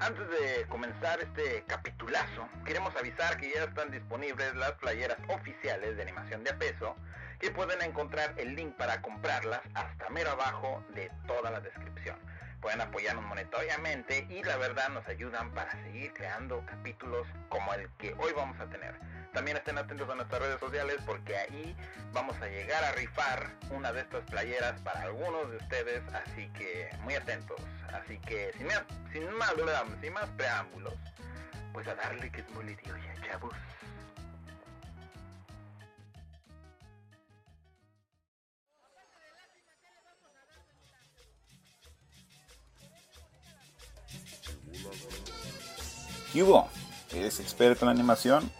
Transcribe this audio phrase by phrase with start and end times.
[0.00, 6.02] Antes de comenzar este capitulazo, queremos avisar que ya están disponibles las playeras oficiales de
[6.02, 6.96] animación de a peso,
[7.38, 12.16] que pueden encontrar el link para comprarlas hasta mero abajo de toda la descripción.
[12.62, 18.14] Pueden apoyarnos monetariamente y la verdad nos ayudan para seguir creando capítulos como el que
[18.14, 18.94] hoy vamos a tener.
[19.32, 21.76] También estén atentos a nuestras redes sociales porque ahí
[22.12, 26.90] vamos a llegar a rifar una de estas playeras para algunos de ustedes, así que
[27.02, 27.60] muy atentos.
[27.92, 29.54] Así que sin más,
[30.00, 30.94] sin más, preámbulos,
[31.72, 33.54] pues a darle que es muy ya, chavos.
[46.32, 46.68] ¿Y Hugo?
[47.12, 48.59] ¿Eres experto en animación?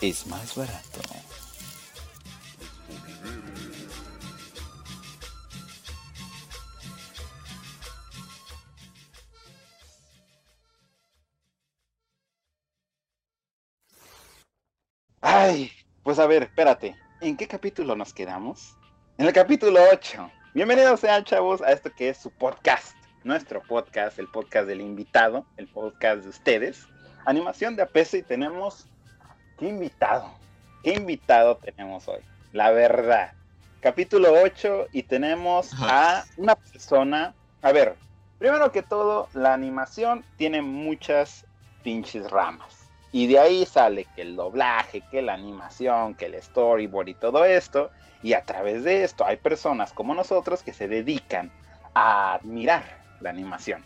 [0.00, 1.00] es más barato.
[15.20, 15.70] Ay,
[16.02, 16.96] pues a ver, espérate.
[17.20, 18.76] ¿En qué capítulo nos quedamos?
[19.16, 20.30] En el capítulo 8.
[20.54, 22.94] Bienvenidos sean chavos a esto que es su podcast.
[23.24, 26.86] Nuestro podcast, el podcast del invitado, el podcast de ustedes.
[27.24, 28.86] Animación de APS y tenemos...
[29.58, 30.30] ¿Qué invitado?
[30.82, 32.20] ¿Qué invitado tenemos hoy?
[32.52, 33.32] La verdad.
[33.80, 37.34] Capítulo 8 y tenemos a una persona...
[37.62, 37.96] A ver,
[38.38, 41.46] primero que todo, la animación tiene muchas
[41.82, 47.08] pinches ramas y de ahí sale que el doblaje, que la animación, que el storyboard
[47.08, 47.92] y todo esto.
[48.24, 51.52] Y a través de esto hay personas como nosotros que se dedican
[51.94, 52.82] a admirar
[53.20, 53.84] la animación.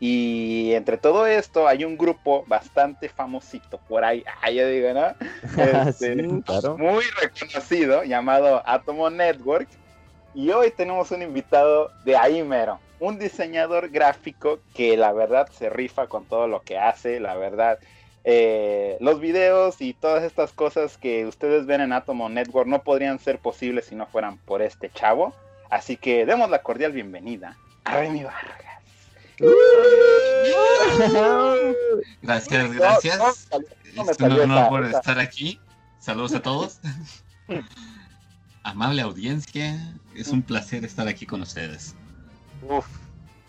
[0.00, 5.14] Y entre todo esto hay un grupo bastante famosito por ahí, ah, ya digo, ¿no?
[5.88, 9.68] Este, muy reconocido llamado Atomo Network.
[10.34, 15.68] Y hoy tenemos un invitado de ahí mero, un diseñador gráfico que la verdad se
[15.68, 17.78] rifa con todo lo que hace, la verdad
[18.24, 23.18] eh, los videos y todas estas cosas que ustedes ven en Atomo Network no podrían
[23.18, 25.34] ser posibles si no fueran por este chavo.
[25.70, 28.69] Así que demos la cordial bienvenida a Remy Vargas.
[32.22, 33.48] Gracias, gracias.
[33.92, 35.58] es un honor por estar aquí.
[35.98, 36.80] Saludos a todos.
[38.62, 41.94] Amable audiencia, es un placer estar aquí con ustedes.
[42.68, 42.86] Uf,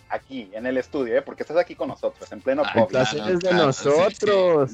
[0.09, 1.21] aquí, en el estudio, ¿eh?
[1.21, 2.95] porque estás aquí con nosotros, en pleno COVID.
[2.95, 4.71] es de nosotros.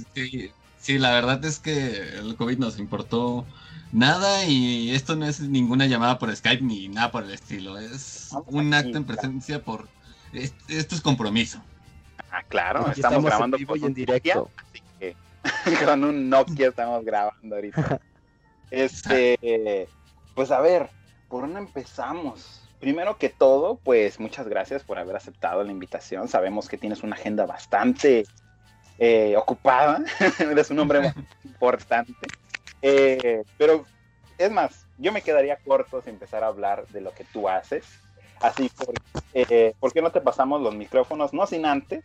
[0.80, 3.46] Sí, la verdad es que el COVID nos importó
[3.92, 7.78] nada y esto no es ninguna llamada por Skype ni nada por el estilo.
[7.78, 9.88] Es un acto en presencia por...
[10.34, 11.62] Esto es compromiso.
[12.32, 14.50] Ah, claro, estamos, grabando en en directo.
[14.58, 15.16] así que
[15.86, 18.00] con un Nokia estamos grabando ahorita.
[18.70, 19.88] Este,
[20.36, 20.90] pues a ver,
[21.30, 22.68] ¿por dónde empezamos?
[22.80, 26.28] primero que todo, pues muchas gracias por haber aceptado la invitación.
[26.28, 28.26] Sabemos que tienes una agenda bastante
[29.00, 30.04] eh, ocupada,
[30.40, 32.14] eres un hombre importante.
[32.82, 33.86] Eh, pero
[34.38, 37.86] es más, yo me quedaría corto si empezar a hablar de lo que tú haces.
[38.42, 38.94] Así, por,
[39.34, 41.34] eh, ¿por qué no te pasamos los micrófonos?
[41.34, 42.04] No sin antes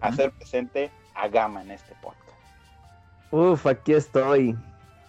[0.00, 2.20] hacer presente a Gama en este podcast.
[3.30, 4.56] Uf, aquí estoy.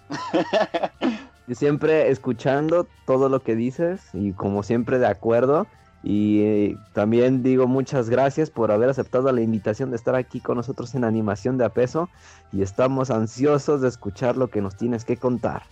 [1.53, 5.67] siempre escuchando todo lo que dices y como siempre de acuerdo.
[6.03, 10.57] Y eh, también digo muchas gracias por haber aceptado la invitación de estar aquí con
[10.57, 12.09] nosotros en animación de a peso
[12.51, 15.63] y estamos ansiosos de escuchar lo que nos tienes que contar.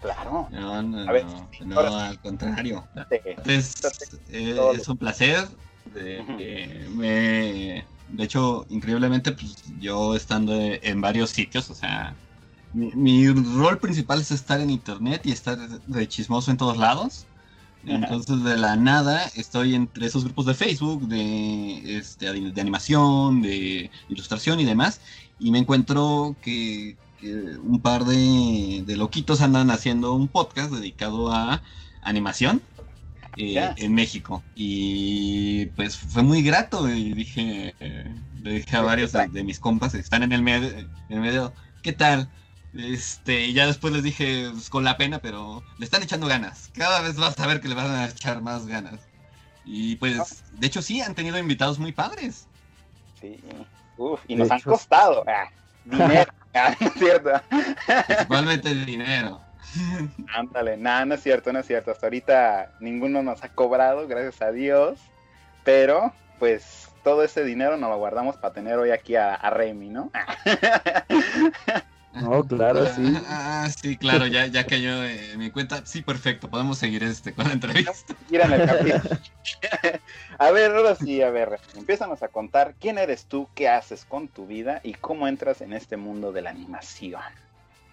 [0.00, 0.48] Claro.
[0.50, 1.04] No, no,
[1.64, 2.86] no, al contrario.
[3.44, 3.74] Es,
[4.30, 5.46] eh, es, un placer.
[5.94, 12.14] De, de hecho, increíblemente, pues yo estando en varios sitios, o sea,
[12.72, 17.26] mi, rol principal es estar en internet y estar de chismoso en todos lados.
[17.86, 23.90] Entonces de la nada estoy entre esos grupos de Facebook de, este, de animación, de
[24.08, 25.00] ilustración y demás.
[25.38, 31.62] Y me encuentro que, un par de, loquitos andan haciendo un podcast dedicado a
[32.02, 32.62] animación
[33.36, 34.42] eh, en México.
[34.54, 36.88] Y pues fue muy grato.
[36.88, 40.68] Y dije, eh, le dije a varios de, mis compas que están en el, medio,
[40.70, 41.52] en el medio,
[41.82, 42.28] ¿qué tal?
[42.74, 46.70] Este, y ya después les dije pues, con la pena, pero le están echando ganas.
[46.74, 49.00] Cada vez vas a ver que le van a echar más ganas.
[49.64, 52.46] Y pues, de hecho sí, han tenido invitados muy padres.
[53.20, 53.38] Sí.
[53.98, 55.24] Uf, y De nos han hecho- costado.
[55.26, 55.50] ah,
[55.84, 56.32] dinero.
[56.54, 57.30] Ah, no es cierto.
[58.06, 59.40] Principalmente el dinero.
[60.34, 61.90] Ándale, nada, no es cierto, no es cierto.
[61.90, 65.00] Hasta ahorita ninguno nos ha cobrado, gracias a Dios.
[65.64, 69.90] Pero, pues, todo ese dinero nos lo guardamos para tener hoy aquí a, a Remy,
[69.90, 70.10] ¿no?
[72.22, 73.02] No, claro, sí.
[73.28, 75.84] Ah, sí, claro, ya, ya cayó en mi cuenta.
[75.84, 77.92] Sí, perfecto, podemos seguir este con la entrevista.
[78.30, 79.18] Ir en el capítulo.
[80.38, 84.28] a ver, ahora sí, a ver, empiézanos a contar quién eres tú, qué haces con
[84.28, 87.22] tu vida y cómo entras en este mundo de la animación.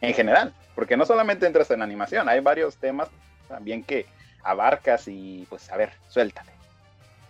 [0.01, 3.09] En general, porque no solamente entras en animación, hay varios temas
[3.47, 4.05] también que
[4.43, 6.51] abarcas y pues a ver, suéltale.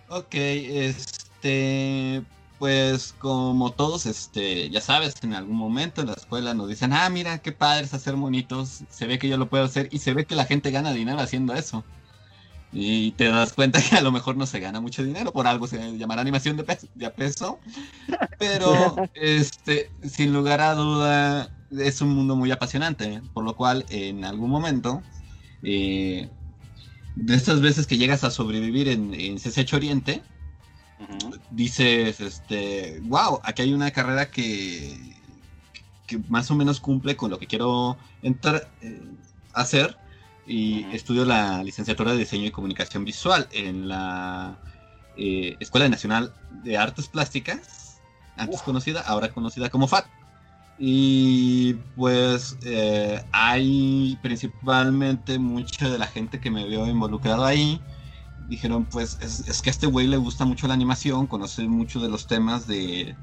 [0.09, 2.21] Ok, este,
[2.59, 7.09] pues como todos, este, ya sabes, en algún momento en la escuela nos dicen, ah,
[7.09, 10.13] mira, qué padre es hacer monitos, se ve que yo lo puedo hacer y se
[10.13, 11.83] ve que la gente gana dinero haciendo eso.
[12.73, 15.67] Y te das cuenta que a lo mejor no se gana mucho dinero, por algo
[15.67, 17.59] se llamará animación de peso, de a peso,
[18.39, 24.25] pero este, sin lugar a duda es un mundo muy apasionante, por lo cual en
[24.25, 25.01] algún momento,
[25.63, 26.29] eh,
[27.15, 30.23] de estas veces que llegas a sobrevivir en, en CCH Oriente,
[31.49, 35.15] Dices, este, wow, aquí hay una carrera que,
[36.05, 39.01] que más o menos cumple con lo que quiero entrar, eh,
[39.53, 39.97] hacer
[40.45, 40.95] y Ujú.
[40.95, 44.57] estudio la licenciatura de diseño y comunicación visual en la
[45.17, 46.33] eh, Escuela Nacional
[46.63, 48.01] de Artes Plásticas,
[48.37, 50.07] antes conocida, ahora conocida como FAT.
[50.79, 57.81] Y pues eh, hay principalmente mucha de la gente que me vio involucrado ahí.
[58.47, 61.99] Dijeron, pues es, es que a este güey le gusta mucho la animación, conoce mucho
[61.99, 63.15] de los temas de,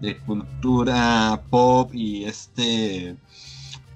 [0.00, 3.16] de cultura pop y este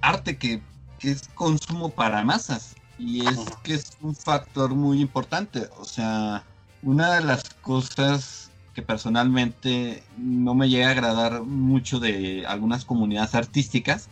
[0.00, 0.62] arte que,
[0.98, 2.76] que es consumo para masas.
[2.98, 5.68] Y es que es un factor muy importante.
[5.78, 6.44] O sea,
[6.82, 13.34] una de las cosas que personalmente no me llega a agradar mucho de algunas comunidades
[13.34, 14.08] artísticas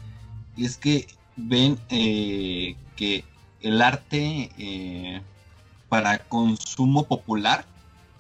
[0.56, 1.06] y es que
[1.36, 3.24] ven eh, que
[3.60, 5.20] el arte eh,
[5.92, 7.66] para consumo popular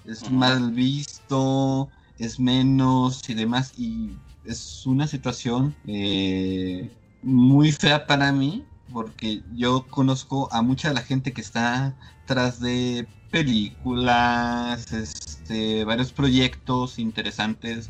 [0.04, 1.88] es mal visto,
[2.18, 4.10] es menos y demás y
[4.44, 6.90] es una situación eh,
[7.22, 11.94] muy fea para mí porque yo conozco a mucha de la gente que está
[12.26, 17.88] tras de películas, este, varios proyectos interesantes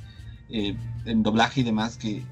[0.49, 0.77] eh,
[1.07, 2.23] en doblaje y demás que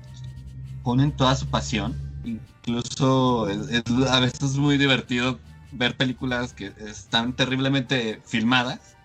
[0.84, 1.96] ponen toda su pasión.
[2.22, 5.40] Incluso es, es a veces muy divertido
[5.72, 8.96] ver películas que están terriblemente filmadas,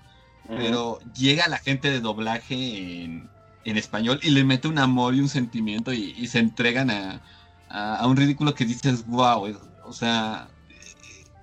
[0.48, 3.30] pero llega la gente de doblaje en,
[3.66, 7.22] en español y le mete un amor y un sentimiento y, y se entregan a,
[7.70, 10.48] a, a un ridículo que dices, wow, o sea,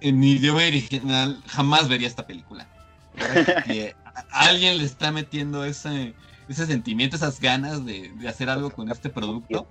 [0.01, 2.69] en mi idioma original jamás vería esta película.
[3.67, 3.95] Que
[4.31, 6.15] alguien le está metiendo ese,
[6.49, 9.67] ese sentimiento, esas ganas de, de hacer algo con este producto.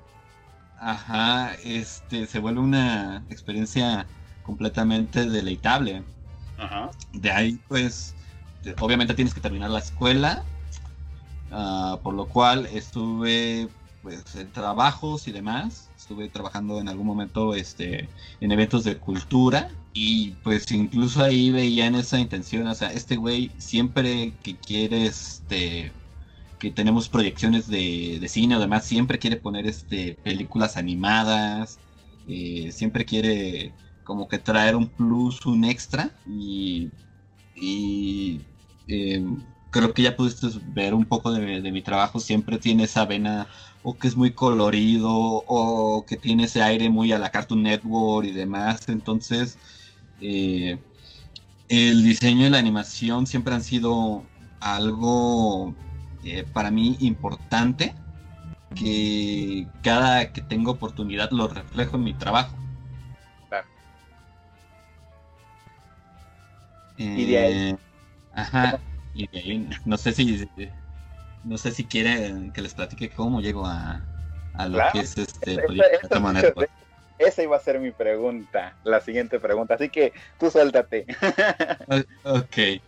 [0.80, 4.08] Ajá, este se vuelve una experiencia
[4.44, 6.04] completamente deleitable.
[6.58, 6.92] Ajá.
[7.14, 8.16] De ahí, pues,
[8.62, 10.44] te- obviamente tienes que terminar la escuela,
[11.52, 13.68] ah, por lo cual estuve,
[14.02, 15.90] pues, en trabajos y demás.
[15.98, 18.10] Estuve trabajando en algún momento, este,
[18.40, 22.68] en eventos de cultura y, pues, incluso ahí veían esa intención.
[22.68, 25.92] O sea, este güey siempre que quiere, este,
[26.60, 31.80] que tenemos proyecciones de, de cine o demás, siempre quiere poner, este, películas animadas,
[32.28, 36.92] eh, siempre quiere como que traer un plus, un extra y,
[38.88, 39.24] eh,
[39.70, 43.48] creo que ya pudiste ver un poco de, de mi trabajo, siempre tiene esa vena
[43.84, 48.28] o que es muy colorido o que tiene ese aire muy a la Cartoon Network
[48.28, 49.58] y demás, entonces
[50.20, 50.80] eh,
[51.70, 54.24] el diseño y la animación siempre han sido
[54.60, 55.76] algo
[56.24, 57.96] eh, para mí importante
[58.76, 62.58] que cada que tengo oportunidad lo reflejo en mi trabajo.
[66.98, 67.70] Y de ahí.
[67.72, 67.78] Eh,
[68.34, 68.80] Ajá.
[69.14, 70.48] Y de ahí, no sé si
[71.44, 74.02] no sé si quieren que les platique cómo llego a,
[74.54, 74.92] a lo Claro.
[74.94, 76.70] que es este Esa- proyecto esa- Toma Network.
[77.18, 79.76] Esa iba a ser mi pregunta, la siguiente pregunta.
[79.76, 81.06] Así que tú suéltate.
[82.24, 82.82] Ok.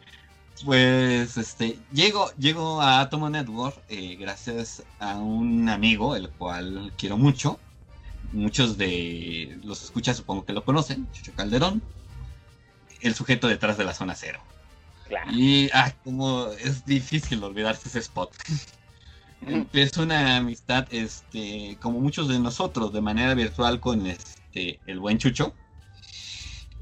[0.65, 7.17] Pues este llego, llego a Atomo Network eh, gracias a un amigo, el cual quiero
[7.17, 7.59] mucho.
[8.31, 11.81] Muchos de los escuchas supongo que lo conocen, Chucho Calderón,
[13.03, 14.39] el sujeto detrás de la zona cero.
[15.07, 15.31] Claro.
[15.31, 18.33] Y ah, como es difícil olvidarse ese spot.
[19.45, 25.17] Empieza una amistad, este, como muchos de nosotros, de manera virtual con este el buen
[25.17, 25.53] Chucho.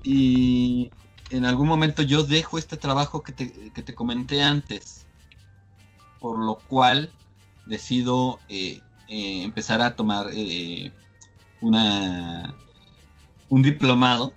[0.04, 0.92] Y
[1.32, 5.08] en algún momento yo dejo este trabajo que te, que te comenté antes.
[6.20, 7.12] Por lo cual
[7.66, 10.92] decido eh, eh, empezar a tomar eh,
[11.62, 12.54] una
[13.50, 14.34] un diplomado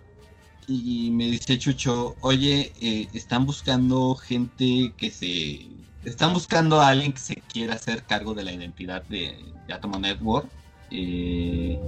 [0.66, 2.72] y me dice Chucho, oye,
[3.12, 5.68] están buscando gente que se...
[6.04, 9.98] Están buscando a alguien que se quiera hacer cargo de la identidad de, de Atomo
[9.98, 10.50] Network.
[10.90, 11.78] y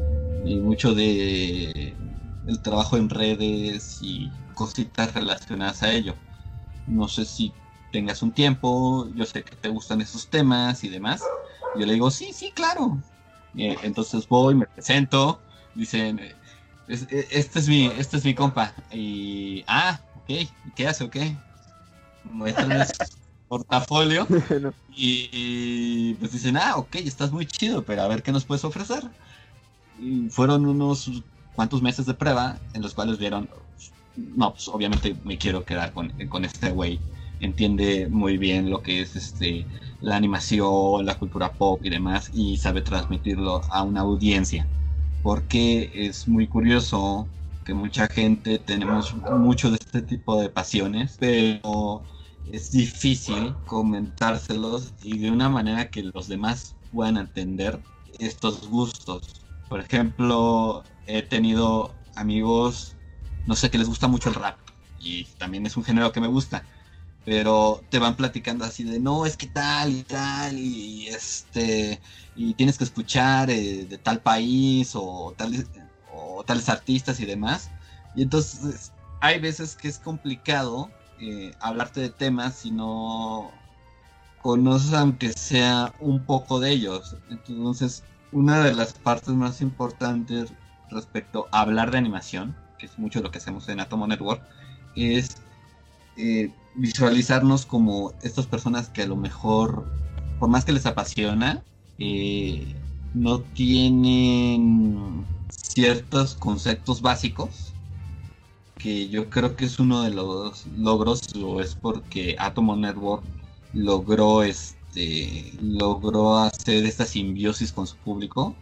[0.62, 1.97] mucho de
[2.47, 6.14] el trabajo en redes y cositas relacionadas a ello.
[6.87, 7.52] No sé si
[7.92, 11.23] tengas un tiempo, yo sé que te gustan esos temas y demás.
[11.78, 12.99] Yo le digo, sí, sí, claro.
[13.56, 15.40] Eh, entonces voy, me presento,
[15.75, 16.21] dicen,
[16.88, 18.73] eh, este, es mi, este es mi compa.
[18.93, 21.37] Y, ah, ok, ¿qué hace o qué?
[22.25, 22.87] Muestran el
[23.49, 24.26] portafolio
[24.95, 29.05] y, pues dicen, ah, ok, estás muy chido, pero a ver qué nos puedes ofrecer.
[30.00, 31.11] Y fueron unos
[31.55, 33.49] cuantos meses de prueba en los cuales vieron,
[34.16, 37.00] no, pues obviamente me quiero quedar con, con este güey
[37.40, 39.66] entiende muy bien lo que es este
[40.00, 44.66] la animación, la cultura pop y demás y sabe transmitirlo a una audiencia.
[45.26, 47.26] Porque es muy curioso
[47.64, 52.04] que mucha gente tenemos mucho de este tipo de pasiones, pero
[52.52, 57.83] es difícil comentárselos y de una manera que los demás puedan entender
[58.21, 59.42] estos gustos.
[59.68, 62.95] Por ejemplo, he tenido amigos,
[63.47, 64.61] no sé, que les gusta mucho el rap
[65.00, 66.64] y también es un género que me gusta
[67.26, 72.00] pero te van platicando así de no es que tal y tal y este
[72.37, 75.66] y tienes que escuchar eh, de tal país o tales
[76.12, 77.68] o tales artistas y demás
[78.14, 83.50] y entonces hay veces que es complicado eh, hablarte de temas si no
[84.40, 87.16] conoces aunque sea un poco de ellos.
[87.28, 90.52] Entonces una de las partes más importantes
[90.90, 94.42] respecto a hablar de animación que es mucho lo que hacemos en Atomo Network
[94.95, 95.38] es
[96.16, 99.87] eh, visualizarnos como estas personas que a lo mejor,
[100.38, 101.62] por más que les apasiona,
[101.99, 102.75] eh,
[103.14, 107.73] no tienen ciertos conceptos básicos
[108.78, 113.25] que yo creo que es uno de los logros o es porque Atomo Network
[113.73, 118.54] logró este logró hacer esta simbiosis con su público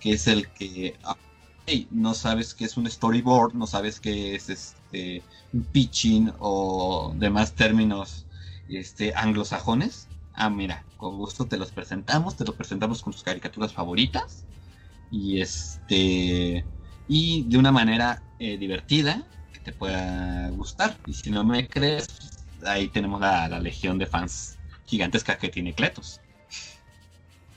[0.00, 0.96] que es el que
[1.90, 5.22] no sabes qué es un storyboard, no sabes qué es este
[5.72, 8.26] pitching o demás términos
[8.68, 10.08] este, anglosajones.
[10.34, 14.44] Ah, mira, con gusto te los presentamos, te los presentamos con tus caricaturas favoritas
[15.10, 16.64] y este
[17.08, 20.96] y de una manera eh, divertida que te pueda gustar.
[21.06, 22.06] Y si no me crees,
[22.64, 26.20] ahí tenemos la, la legión de fans gigantesca que tiene Cletos.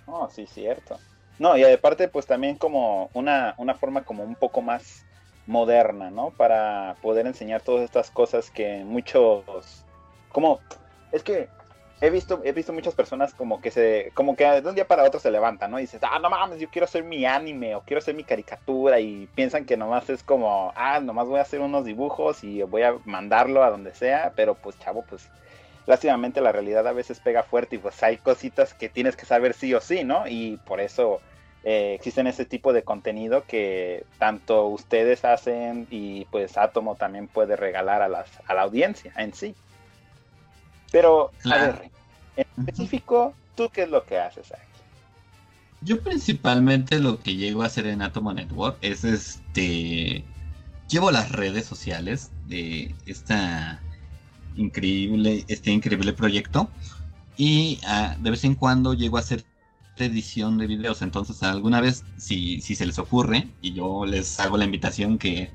[0.08, 1.00] Oh, sí, cierto.
[1.38, 5.06] No, y aparte pues también como una, una forma como un poco más
[5.48, 6.32] moderna, ¿no?
[6.32, 9.86] Para poder enseñar todas estas cosas que muchos,
[10.32, 10.60] como,
[11.12, 11.50] es que
[12.02, 15.04] he visto, he visto muchas personas como que se, como que de un día para
[15.04, 15.78] otro se levantan, ¿no?
[15.80, 19.00] Y dices, ah, no mames, yo quiero hacer mi anime o quiero hacer mi caricatura
[19.00, 22.84] y piensan que nomás es como, ah, nomás voy a hacer unos dibujos y voy
[22.84, 25.30] a mandarlo a donde sea, pero pues chavo, pues
[25.88, 29.54] lástimamente la realidad a veces pega fuerte y pues hay cositas que tienes que saber
[29.54, 30.28] sí o sí, ¿no?
[30.28, 31.22] Y por eso
[31.64, 37.56] eh, existen ese tipo de contenido que tanto ustedes hacen y pues Atomo también puede
[37.56, 39.56] regalar a, las, a la audiencia en sí.
[40.92, 41.92] Pero, a ver,
[42.38, 44.62] en específico, ¿tú qué es lo que haces aquí?
[45.82, 50.24] Yo principalmente lo que llego a hacer en Atomo Network es este...
[50.88, 53.82] Llevo las redes sociales de esta
[54.58, 56.70] increíble, este increíble proyecto.
[57.38, 59.44] Y ah, de vez en cuando llego a hacer
[60.04, 61.02] edición de videos.
[61.02, 65.52] Entonces, alguna vez, si, si se les ocurre, y yo les hago la invitación que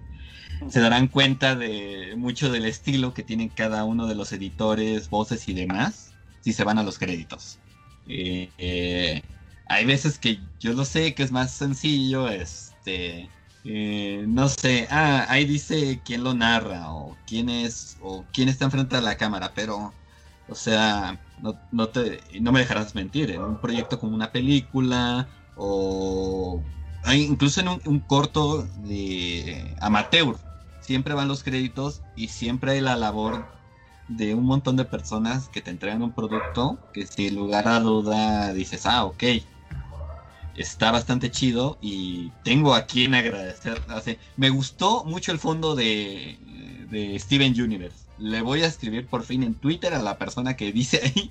[0.69, 5.49] se darán cuenta de mucho del estilo que tienen cada uno de los editores, voces
[5.49, 7.59] y demás, si se van a los créditos.
[8.07, 9.23] Eh, eh,
[9.67, 13.29] hay veces que yo lo sé que es más sencillo, este,
[13.65, 18.65] eh, no sé, ah, ahí dice quién lo narra o quién es o quién está
[18.67, 19.93] enfrente de la cámara, pero,
[20.49, 25.29] o sea, no, no, te, no me dejarás mentir, en un proyecto como una película
[25.57, 26.63] o
[27.15, 30.37] incluso en un, corto de amateur,
[30.81, 33.45] siempre van los créditos y siempre hay la labor
[34.09, 38.53] de un montón de personas que te entregan un producto que sin lugar a duda
[38.53, 39.23] dices, ah, ok,
[40.61, 43.81] está bastante chido y tengo a quien agradecer.
[44.37, 46.39] me gustó mucho el fondo de,
[46.91, 50.73] de Steven Universe le voy a escribir por fin en Twitter a la persona que
[50.73, 51.31] dice ahí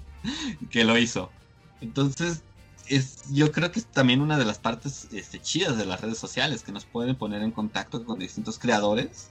[0.70, 1.30] que lo hizo.
[1.82, 2.44] Entonces,
[2.88, 6.18] es, yo creo que es también una de las partes este, chidas de las redes
[6.18, 9.30] sociales, que nos pueden poner en contacto con distintos creadores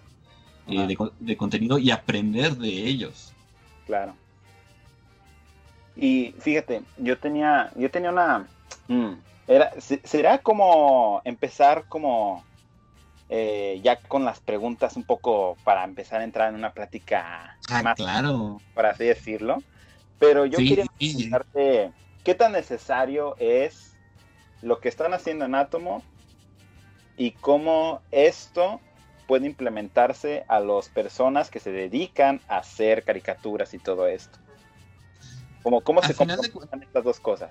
[0.69, 3.33] eh, de, contenido y aprender de ellos.
[3.87, 4.15] Claro.
[5.97, 8.47] Y fíjate, yo tenía, yo tenía una,
[8.87, 9.13] mm,
[9.49, 12.45] era, será como empezar como
[13.31, 17.83] eh, ya con las preguntas un poco para empezar a entrar en una plática ah,
[17.83, 18.61] más, claro.
[18.75, 19.63] para así decirlo.
[20.19, 21.93] Pero yo quería preguntarte,
[22.25, 23.97] ¿qué tan necesario es
[24.61, 26.03] lo que están haciendo en Atomo
[27.17, 28.81] y cómo esto
[29.27, 34.39] puede implementarse a las personas que se dedican a hacer caricaturas y todo esto?
[35.63, 37.51] Como, ¿Cómo se complementan estas dos cosas?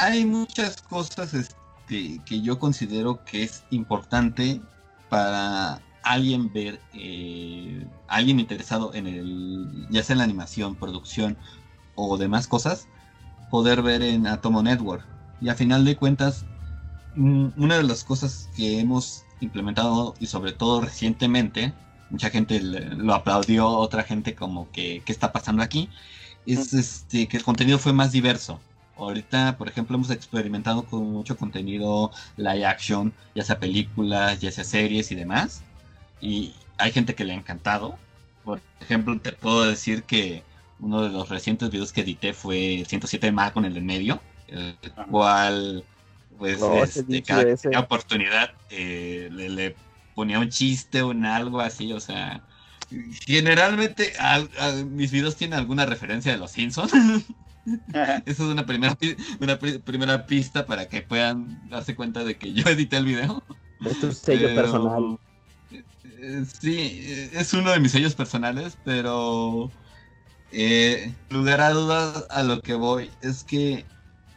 [0.00, 4.60] Hay muchas cosas este, que yo considero que es importante
[5.08, 11.36] para alguien ver, eh, alguien interesado en el, ya sea en la animación, producción
[11.96, 12.86] o demás cosas,
[13.50, 15.04] poder ver en Atomo Network.
[15.40, 16.44] Y a final de cuentas,
[17.16, 21.74] una de las cosas que hemos implementado y sobre todo recientemente,
[22.10, 25.90] mucha gente lo aplaudió, otra gente como que, ¿qué está pasando aquí?
[26.46, 28.60] Es este, que el contenido fue más diverso.
[28.98, 34.64] Ahorita, por ejemplo, hemos experimentado con mucho contenido live action, ya sea películas, ya sea
[34.64, 35.62] series y demás.
[36.20, 37.96] Y hay gente que le ha encantado.
[38.44, 40.42] Por ejemplo, te puedo decir que
[40.80, 44.76] uno de los recientes videos que edité fue 107 más con el en medio, el
[45.10, 45.84] cual,
[46.36, 49.76] pues, este, cada, oportunidad eh, le,
[50.14, 52.42] ponía un chiste o un algo así, o sea,
[53.24, 54.12] generalmente
[54.86, 56.92] mis videos tienen alguna referencia de los Simpsons.
[58.26, 58.96] Eso es una primera,
[59.40, 63.42] una primera pista para que puedan darse cuenta de que yo edité el video.
[63.84, 65.18] Es tu sello personal.
[66.20, 69.70] Eh, sí, es uno de mis sellos personales, pero
[70.50, 73.86] eh, lugar a dudas a lo que voy es que,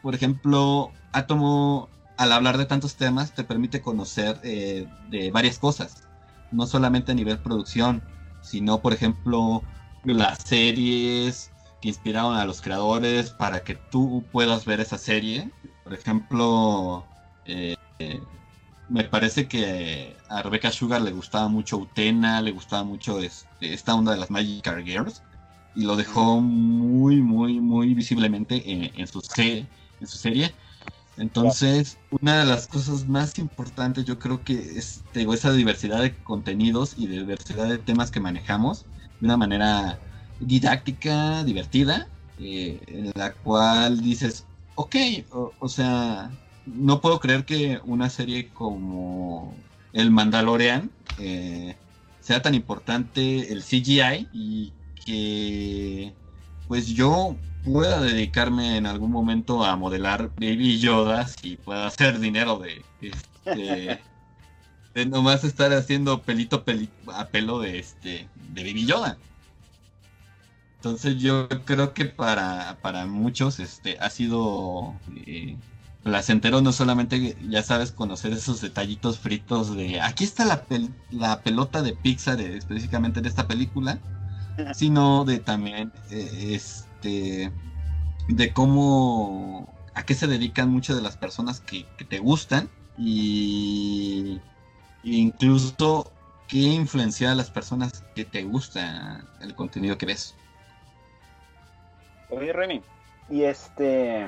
[0.02, 6.04] por ejemplo, Atomo, al hablar de tantos temas, te permite conocer eh, de varias cosas,
[6.52, 8.04] no solamente a nivel producción,
[8.42, 9.64] sino, por ejemplo,
[10.04, 11.50] las series,
[11.82, 15.50] que inspiraron a los creadores para que tú puedas ver esa serie.
[15.84, 17.06] Por ejemplo,
[17.46, 17.76] eh,
[18.88, 23.96] me parece que a Rebecca Sugar le gustaba mucho Utena, le gustaba mucho este, esta
[23.96, 25.24] onda de las Magic Girls
[25.75, 30.53] y lo dejó muy, muy, muy visiblemente en, su, en su serie.
[31.18, 36.94] Entonces, una de las cosas más importantes yo creo que es esa diversidad de contenidos
[36.98, 38.86] y diversidad de temas que manejamos
[39.20, 40.00] de una manera
[40.42, 42.08] didáctica, divertida,
[42.40, 44.96] eh, en la cual dices, ok,
[45.60, 46.32] o, sea,
[46.66, 49.56] no puedo creer que una serie como
[49.94, 51.75] El Mandalorian eh,
[52.20, 54.74] sea tan importante el CGI y
[55.06, 56.14] que
[56.68, 62.58] pues yo pueda dedicarme en algún momento a modelar Baby Yoda y pueda hacer dinero
[62.58, 64.00] de, este,
[64.96, 66.64] de nomás estar haciendo pelito,
[67.14, 69.18] a pelo de este de Baby Yoda.
[70.83, 75.59] Entonces yo creo que para, para muchos este ha sido eh,
[76.01, 80.65] placentero no solamente, ya sabes, conocer esos detallitos fritos de aquí está la,
[81.11, 84.03] la pelota de Pixar eh, específicamente de esta película,
[84.72, 87.53] sino de también eh, este
[88.27, 94.44] de cómo a qué se dedican muchas de las personas que, que te gustan y
[95.03, 96.17] incluso
[96.48, 100.37] qué influencia a las personas que te gusta el contenido que ves.
[102.31, 102.81] Oye, Remy,
[103.29, 104.27] y este,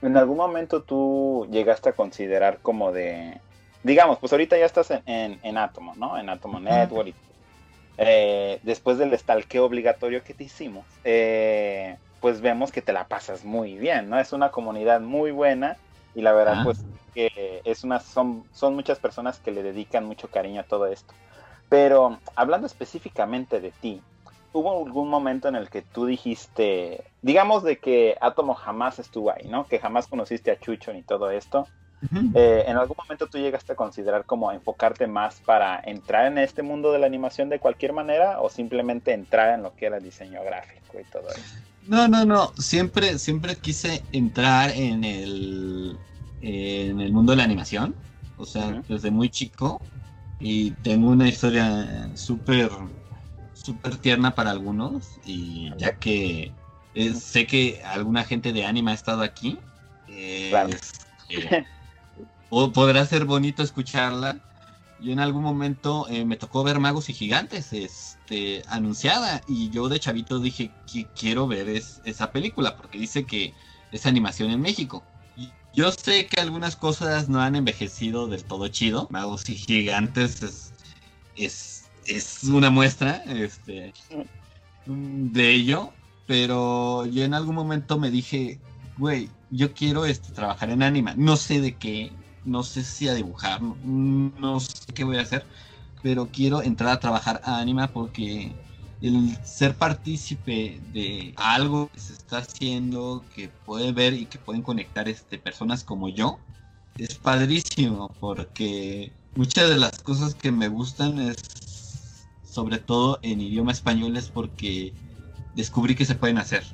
[0.00, 3.40] ¿en algún momento tú llegaste a considerar como de,
[3.82, 6.18] digamos, pues ahorita ya estás en, en, Atomo, ¿no?
[6.18, 7.14] En Atomo Network.
[7.98, 13.44] Eh, después del estalqueo obligatorio que te hicimos, eh, pues vemos que te la pasas
[13.44, 14.18] muy bien, ¿no?
[14.18, 15.76] Es una comunidad muy buena
[16.14, 20.28] y la verdad, pues, que es una, son, son muchas personas que le dedican mucho
[20.28, 21.12] cariño a todo esto.
[21.68, 24.02] Pero hablando específicamente de ti,
[24.52, 29.48] ¿hubo algún momento en el que tú dijiste, digamos de que Atomo jamás estuvo ahí,
[29.48, 29.66] ¿no?
[29.66, 31.66] Que jamás conociste a Chucho ni todo esto.
[32.34, 36.62] Eh, ¿En algún momento tú llegaste a considerar como enfocarte más para entrar en este
[36.62, 40.42] mundo de la animación de cualquier manera o simplemente entrar en lo que era diseño
[40.42, 41.56] gráfico y todo eso?
[41.86, 42.52] No, no, no.
[42.58, 45.96] Siempre, siempre quise entrar en el,
[46.40, 47.94] en el mundo de la animación.
[48.36, 49.80] O sea, desde muy chico.
[50.40, 52.68] Y tengo una historia súper
[53.62, 56.52] súper tierna para algunos y ya que
[56.94, 59.58] eh, sé que alguna gente de anime ha estado aquí,
[60.08, 60.52] eh,
[61.28, 61.64] eh,
[62.50, 64.40] podrá ser bonito escucharla.
[65.00, 69.98] Yo en algún momento me tocó ver Magos y Gigantes este, anunciada y yo de
[69.98, 73.52] chavito dije que quiero ver esa película porque dice que
[73.90, 75.02] es animación en México.
[75.74, 79.08] Yo sé que algunas cosas no han envejecido del todo chido.
[79.10, 80.72] Magos y Gigantes es
[81.36, 81.81] es
[82.50, 83.92] una muestra este,
[84.86, 85.92] de ello,
[86.26, 88.58] pero yo en algún momento me dije,
[88.98, 91.14] güey, yo quiero este, trabajar en anima.
[91.16, 92.12] No sé de qué,
[92.44, 95.44] no sé si a dibujar, no, sé qué voy a hacer,
[96.02, 98.52] pero quiero entrar a trabajar a anima porque
[99.00, 104.62] el ser partícipe de algo que se está haciendo, que puede ver y que pueden
[104.62, 106.38] conectar este, personas como yo,
[106.98, 111.36] es padrísimo porque muchas de las cosas que me gustan es
[112.52, 114.94] sobre todo en idioma español es porque
[115.54, 116.64] descubrí que se pueden hacer.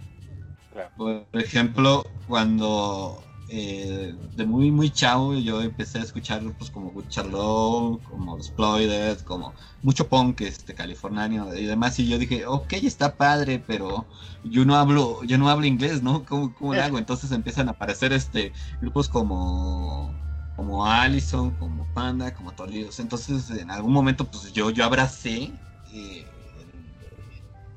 [0.97, 7.09] Por ejemplo, cuando eh, de muy muy chavo yo empecé a escuchar grupos como Good
[7.09, 13.17] Charlotte, como Exploited, como mucho punk este californiano y demás y yo dije, ok, está
[13.17, 14.09] padre, pero
[14.43, 16.25] yo no hablo yo no hablo inglés, ¿no?
[16.25, 16.99] ¿Cómo, cómo lo hago?
[17.01, 20.21] Entonces empiezan a aparecer este grupos como
[20.55, 22.99] como Allison, como Panda, como Tolidos.
[22.99, 25.61] Entonces en algún momento pues yo yo abracé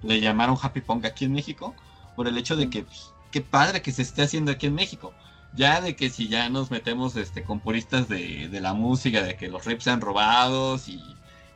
[0.04, 1.76] le llamaron Happy Punk aquí en México
[2.15, 5.13] por el hecho de que pues, qué padre que se esté haciendo aquí en México
[5.54, 9.50] ya de que si ya nos metemos este, con puristas de, la música, de que
[9.50, 11.02] los rips sean robados y,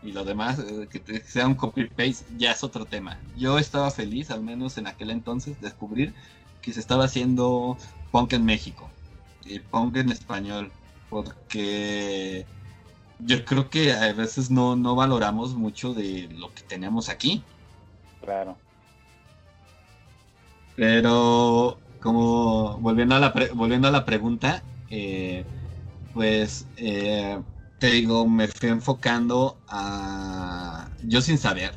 [0.04, 3.18] lo demás, eh, que sea un copy-paste, ya es otro tema.
[3.36, 6.14] Yo estaba feliz, al menos en aquel entonces, descubrir
[6.62, 7.76] que se estaba haciendo
[8.12, 8.90] punk en México
[9.46, 10.72] y punk en español,
[11.10, 12.46] porque
[13.20, 17.44] yo creo que a veces no, no valoramos mucho de lo que tenemos aquí.
[18.22, 18.58] Claro.
[20.76, 25.46] Pero como volviendo a la, volviendo a la pregunta, eh,
[26.14, 27.42] pues eh,
[27.80, 30.92] te digo, me fui enfocando a...
[31.04, 31.76] Yo sin saber,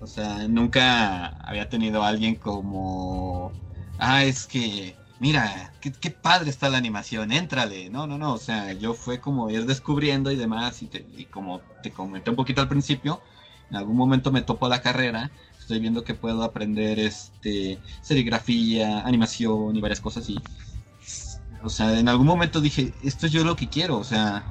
[0.00, 3.52] o sea, nunca había tenido a alguien como...
[3.98, 7.90] Ah, es que, mira, qué, padre está la animación, éntrale.
[7.90, 11.60] No, no, no, o sea, yo fue como ir descubriendo y demás, y, y como
[11.82, 13.20] te comenté un poquito al principio,
[13.70, 15.30] en algún momento me topo la carrera
[15.70, 20.36] estoy viendo que puedo aprender este serigrafía, animación y varias cosas y
[21.62, 24.42] o sea, en algún momento dije, esto es yo lo que quiero, o sea,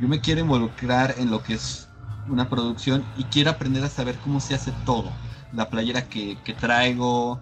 [0.00, 1.88] yo me quiero involucrar en lo que es
[2.28, 5.12] una producción y quiero aprender a saber cómo se hace todo,
[5.52, 7.40] la playera que, traigo,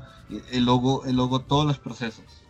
[0.53, 2.44] el logo, el logo, todos los procesos.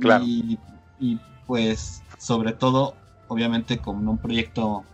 [0.00, 0.24] Claro.
[0.24, 0.58] Y,
[0.98, 2.96] y pues, sobre todo,
[3.28, 4.84] obviamente, con un proyecto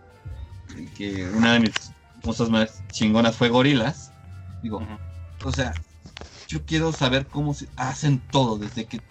[0.95, 1.91] que una de mis
[2.23, 4.11] cosas más chingonas fue Gorilas,
[4.61, 4.81] Digo,
[5.43, 5.73] o sea,
[6.47, 9.01] yo quiero saber cómo se hacen todo, desde que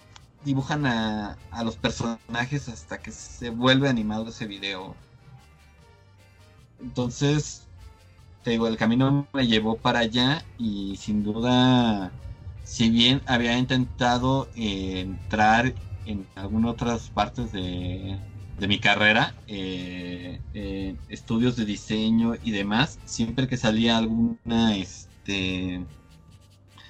[0.43, 4.95] dibujan a, los personajes hasta que se vuelve animado ese video.
[6.79, 7.63] Entonces,
[8.43, 12.11] te digo, el camino me llevó para allá y sin duda,
[12.63, 15.73] si bien había intentado entrar
[16.07, 18.17] en algunas otras partes de,
[18.59, 20.39] de mi carrera, eh,
[21.09, 24.75] estudios de diseño y demás, siempre que salía alguna...
[24.75, 25.85] Este,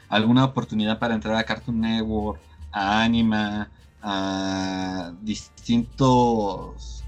[0.10, 2.40] alguna oportunidad para entrar a Cartoon Network,
[2.72, 3.70] a Anima,
[4.02, 7.04] a distintos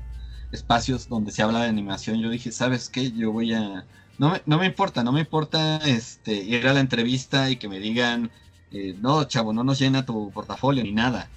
[0.52, 3.12] espacios donde se habla de animación, yo dije, ¿sabes qué?
[3.12, 3.86] Yo voy a...
[4.18, 7.70] No me, no me importa, no me importa este, ir a la entrevista y que
[7.70, 8.32] me digan,
[8.72, 11.30] eh, no, chavo, no nos llena tu portafolio ni nada.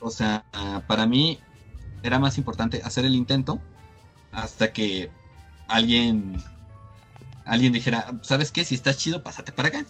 [0.00, 0.44] O sea,
[0.86, 1.38] para mí
[2.02, 3.60] era más importante hacer el intento
[4.32, 5.10] hasta que
[5.68, 6.42] alguien
[7.44, 8.64] alguien dijera, ¿sabes qué?
[8.64, 9.84] Si está chido, pásate para acá.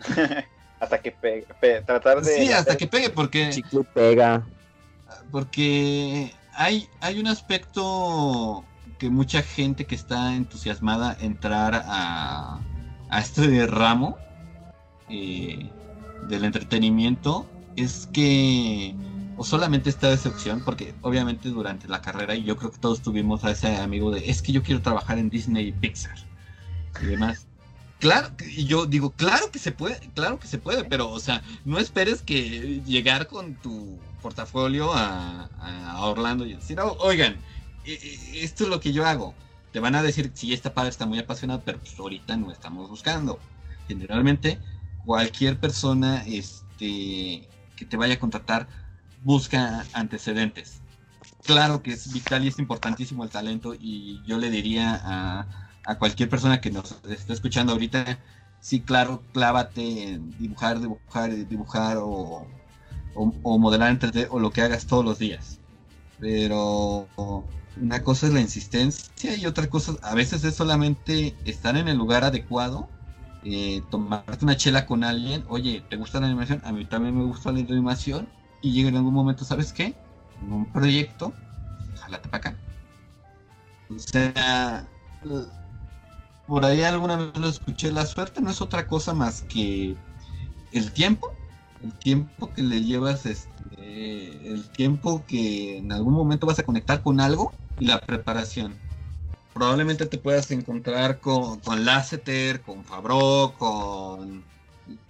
[0.80, 1.46] hasta que pegue,
[1.86, 2.34] tratar de...
[2.36, 3.50] Sí, hasta que pegue, porque...
[3.50, 4.44] Chico pega.
[5.30, 8.64] Porque hay, hay un aspecto
[8.98, 12.60] que mucha gente que está entusiasmada entrar a,
[13.08, 14.16] a este ramo
[15.08, 15.70] eh,
[16.28, 18.94] del entretenimiento es que
[19.36, 23.44] o solamente esta decepción, porque obviamente durante la carrera, y yo creo que todos tuvimos
[23.44, 26.16] a ese amigo de, es que yo quiero trabajar en Disney y Pixar
[27.02, 27.46] y demás.
[27.98, 31.42] Claro, y yo digo, claro que se puede, claro que se puede, pero, o sea,
[31.64, 35.48] no esperes que llegar con tu portafolio a,
[35.98, 37.36] Orlando y decir, oh, oigan,
[37.84, 39.34] e, e, esto es lo que yo hago.
[39.72, 42.88] Te van a decir, sí, esta padre está muy apasionada, pero pues ahorita no estamos
[42.88, 43.38] buscando.
[43.88, 44.58] Generalmente,
[45.04, 48.66] cualquier persona este, que te vaya a contratar
[49.22, 50.80] busca antecedentes.
[51.44, 56.28] Claro que es vital y es importantísimo el talento y yo le diría a, cualquier
[56.28, 58.18] persona que nos esté escuchando ahorita,
[58.60, 62.46] sí, claro, clávate en dibujar, dibujar, dibujar o,
[63.14, 65.58] o, modelar en 3D o lo que hagas todos los días.
[66.18, 67.08] Pero
[67.80, 71.96] una cosa es la insistencia y otra cosa a veces es solamente estar en el
[71.96, 72.88] lugar adecuado,
[73.48, 76.60] eh, tomarte una chela con alguien, oye, ¿te gusta la animación?
[76.64, 78.28] A mí también me gusta la animación
[78.60, 79.94] y llega en algún momento, ¿sabes qué?
[80.42, 81.32] En un proyecto,
[82.00, 82.58] jalate para acá.
[83.88, 84.88] O sea,
[86.46, 89.96] por ahí alguna vez lo escuché, la suerte no es otra cosa más que
[90.72, 91.30] el tiempo,
[91.82, 97.00] el tiempo que le llevas, este, el tiempo que en algún momento vas a conectar
[97.02, 98.85] con algo y la preparación.
[99.56, 104.44] Probablemente te puedas encontrar con, con Lasseter, con Fabro, con,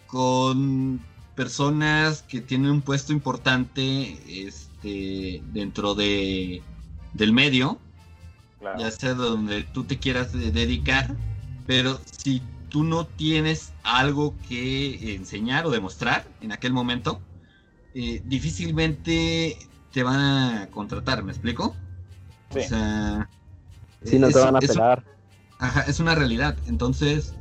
[0.07, 1.01] con
[1.35, 6.63] personas que tienen un puesto importante este, dentro de,
[7.13, 7.81] del medio,
[8.79, 11.17] ya sea donde tú te quieras dedicar,
[11.67, 17.21] pero si tú no tienes algo que enseñar o demostrar en aquel momento,
[17.95, 19.59] eh, difícilmente
[19.91, 21.75] te van a contratar, ¿me explico?
[22.55, 23.29] O sea...
[24.07, 25.05] Si no te van a pelar.
[25.59, 26.57] Ajá, es una realidad.
[26.67, 27.35] Entonces,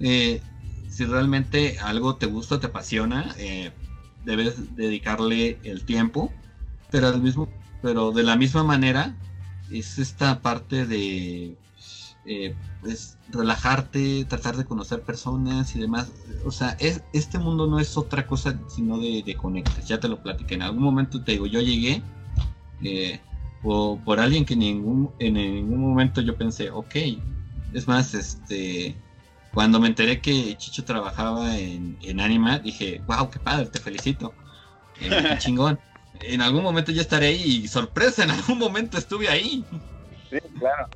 [0.00, 0.40] eh,
[0.88, 3.72] si realmente algo te gusta, te apasiona, eh,
[4.24, 6.32] debes dedicarle el tiempo,
[6.90, 7.48] pero al mismo,
[7.82, 9.14] pero de la misma manera
[9.70, 11.56] es esta parte de
[12.24, 16.12] eh, pues, relajarte, tratar de conocer personas y demás.
[16.44, 19.36] O sea, es, este mundo no es otra cosa sino de, de
[19.86, 20.54] Ya te lo platiqué.
[20.54, 22.02] En algún momento te digo, yo llegué
[22.82, 23.20] eh,
[23.62, 26.96] por, por, alguien que ningún, en ningún momento yo pensé, ok.
[27.74, 28.96] Es más, este
[29.52, 34.34] cuando me enteré que Chicho trabajaba en, en Anima, dije, wow, qué padre, te felicito.
[35.00, 35.78] Eh, qué chingón.
[36.20, 39.64] En algún momento ya estaré ahí y sorpresa, en algún momento estuve ahí.
[40.30, 40.88] Sí, claro.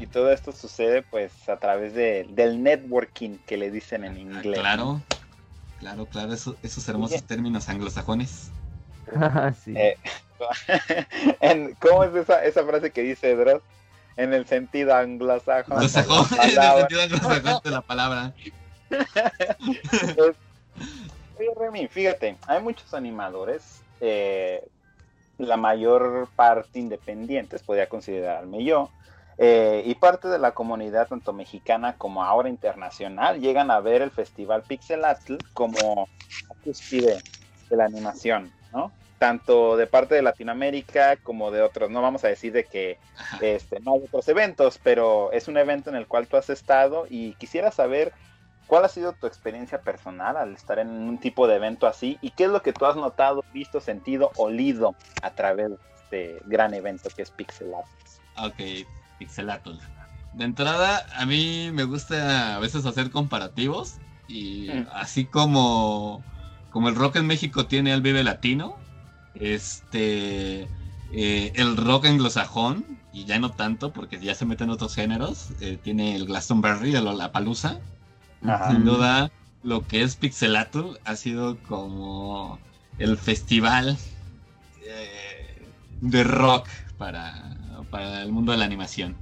[0.00, 4.58] y todo esto sucede pues a través de, del networking que le dicen en inglés.
[4.60, 5.02] claro,
[5.80, 8.50] claro, claro, esos hermosos términos anglosajones.
[9.64, 9.74] sí.
[9.76, 9.96] Eh,
[11.80, 13.62] ¿Cómo es esa, esa frase que dice Dross?
[14.18, 15.76] en el sentido anglosajón.
[15.76, 18.34] Anglosajón, en el sentido anglosajón de la palabra.
[21.38, 24.66] Oye, Remy, fíjate, hay muchos animadores, eh,
[25.38, 28.90] la mayor parte independientes, podría considerarme yo,
[29.38, 34.10] eh, y parte de la comunidad, tanto mexicana como ahora internacional, llegan a ver el
[34.10, 36.08] festival Pixelatl como
[36.48, 37.22] la cúspide
[37.70, 38.90] de la animación, ¿no?
[39.18, 41.90] Tanto de parte de Latinoamérica como de otros.
[41.90, 42.98] No vamos a decir de que
[43.40, 47.06] este, no hay otros eventos, pero es un evento en el cual tú has estado
[47.08, 48.12] y quisiera saber
[48.66, 52.30] cuál ha sido tu experiencia personal al estar en un tipo de evento así y
[52.30, 56.72] qué es lo que tú has notado, visto, sentido, olido a través de este gran
[56.74, 58.20] evento que es Pixelatos.
[58.36, 58.86] Ok,
[59.18, 59.78] Pixelatos.
[60.34, 63.96] De entrada, a mí me gusta a veces hacer comparativos
[64.28, 64.86] y mm.
[64.92, 66.22] así como,
[66.70, 68.76] como el rock en México tiene al Vive Latino,
[69.40, 70.68] este,
[71.12, 75.78] eh, el rock anglosajón, y ya no tanto porque ya se meten otros géneros, eh,
[75.82, 77.80] tiene el Glastonbury, el Lollapalooza.
[78.70, 79.32] Sin duda,
[79.64, 82.58] lo que es Pixelatul ha sido como
[82.98, 83.98] el festival
[84.84, 85.66] eh,
[86.00, 87.56] de rock para,
[87.90, 89.16] para el mundo de la animación.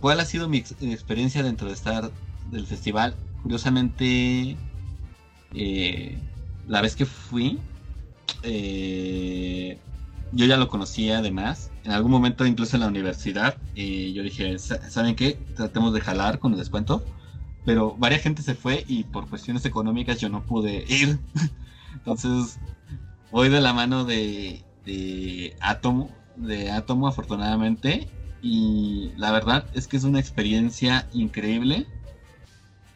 [0.00, 2.10] ¿Cuál ha sido mi experiencia dentro de estar
[2.50, 3.14] del festival?
[3.42, 4.56] Curiosamente,
[6.66, 7.60] la vez que fui,
[8.42, 9.78] eh,
[10.32, 11.70] yo ya lo conocía además.
[11.84, 15.38] En algún momento, incluso en la universidad, y yo dije, ¿saben qué?
[15.56, 17.04] Tratemos de jalar con el descuento.
[17.64, 21.18] Pero varias gente se fue y por cuestiones económicas yo no pude ir.
[21.94, 22.58] Entonces,
[23.30, 28.08] voy de la mano de, de Atomo, de Atomo afortunadamente.
[28.42, 31.86] Y la verdad es que es una experiencia increíble.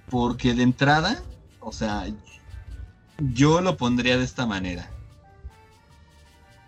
[0.08, 1.22] Porque de entrada,
[1.60, 2.06] o sea,
[3.18, 4.93] yo lo pondría de esta manera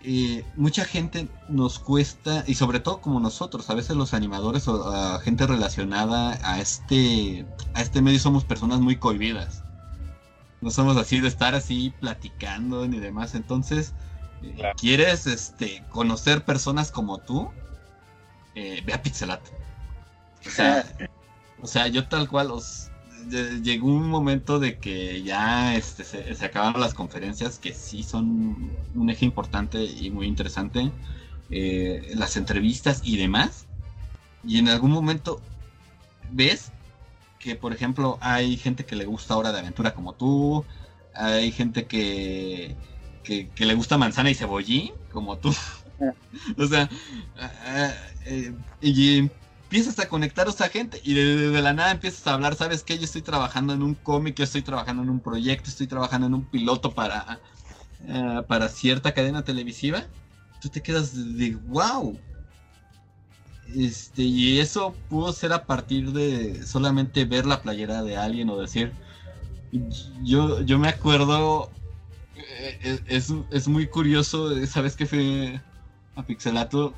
[0.03, 5.19] eh, mucha gente nos cuesta, y sobre todo como nosotros, a veces los animadores o
[5.21, 9.63] gente relacionada a este, a este medio somos personas muy cohibidas.
[10.61, 13.35] No somos así de estar así platicando ni demás.
[13.35, 13.95] Entonces,
[14.43, 17.51] eh, ¿quieres este, conocer personas como tú?
[18.55, 19.41] Eh, ve a Pixelat.
[20.47, 20.85] O sea,
[21.63, 22.91] o sea, yo tal cual os,
[23.63, 29.11] llegó un momento de que ya este, se, acabaron las conferencias, que sí son un
[29.11, 30.91] eje importante y muy interesante,
[31.51, 33.67] eh, las entrevistas y demás.
[34.45, 35.41] Y en algún momento
[36.31, 36.73] ves
[37.39, 40.65] que, por ejemplo, hay gente que le gusta Hora de Aventura como tú,
[41.15, 42.77] hay gente que,
[43.25, 45.55] que, le gusta Manzana y Cebollín como tú.
[46.59, 46.89] o sea,
[48.27, 49.31] eh, y
[49.67, 52.99] empiezas a conectar a gente y de, la nada empiezas a hablar, ¿sabes qué?
[52.99, 56.35] Yo estoy trabajando en un cómic, yo estoy trabajando en un proyecto, estoy trabajando en
[56.35, 57.41] un piloto para,
[58.07, 60.05] eh, para cierta cadena televisiva.
[60.61, 62.17] Tú te quedas de wow.
[63.75, 68.61] Este, y eso pudo ser a partir de solamente ver la playera de alguien o
[68.61, 68.93] decir,
[70.23, 71.73] yo, yo me acuerdo,
[72.37, 75.61] eh, es, es muy curioso, ¿sabes qué fue
[76.15, 76.95] a Pixelato?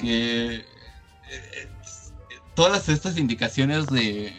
[0.00, 0.64] Que
[1.30, 1.68] eh,
[2.60, 4.34] todas estas indicaciones de,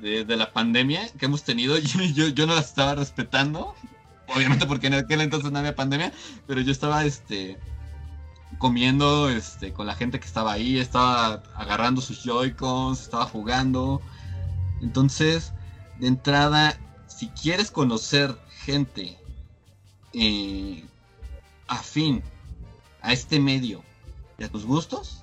[0.00, 3.76] de, la pandemia que hemos tenido, yo, yo, yo no las estaba respetando.
[4.34, 6.12] Obviamente porque en aquel entonces no había pandemia,
[6.48, 7.56] pero yo estaba este
[8.58, 14.02] comiendo este con la gente que estaba ahí, estaba agarrando sus Joy-Cons, estaba jugando.
[14.82, 15.52] Entonces,
[16.00, 19.16] de entrada, si quieres conocer gente
[20.12, 20.84] eh,
[21.68, 22.20] afín
[23.00, 23.84] a este medio
[24.38, 25.22] y a tus gustos,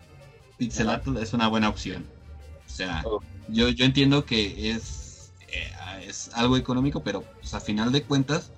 [0.58, 2.06] Pixelato es una buena opción.
[2.66, 3.22] O sea, Oh.
[3.50, 5.72] yo, yo entiendo que es, eh,
[6.08, 8.52] es algo económico, pero pues, a final de cuentas,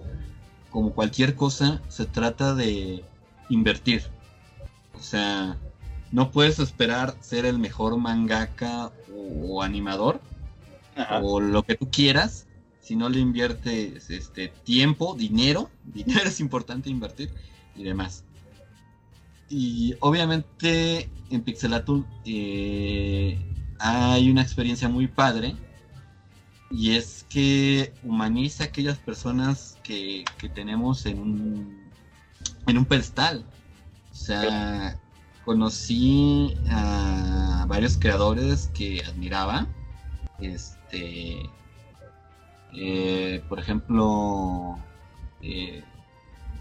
[0.72, 3.04] como cualquier cosa, se trata de
[3.50, 4.04] invertir.
[4.94, 5.58] O sea,
[6.12, 10.22] no puedes esperar ser el mejor mangaka o, o animador
[10.96, 11.20] Ajá.
[11.22, 12.48] o lo que tú quieras
[12.88, 17.30] si no le inviertes este tiempo, dinero, dinero es importante invertir
[17.76, 18.24] y demás.
[19.50, 23.38] Y obviamente en Pixelatul eh,
[23.80, 25.56] hay una experiencia muy padre
[26.70, 31.92] y es que humaniza a aquellas personas que, que tenemos en un,
[32.68, 33.46] en un pedestal.
[34.12, 34.98] O sea,
[35.46, 39.68] conocí a varios creadores que admiraba.
[40.40, 41.50] Este,
[42.74, 44.78] eh, por ejemplo,
[45.42, 45.84] eh,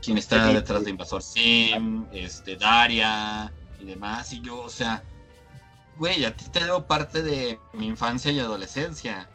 [0.03, 0.55] quien está Sí.
[0.55, 4.33] detrás de Invasor Sim, este, Daria y demás.
[4.33, 5.03] Y yo, o sea,
[5.99, 9.29] güey, a ti te debo parte de mi infancia y adolescencia.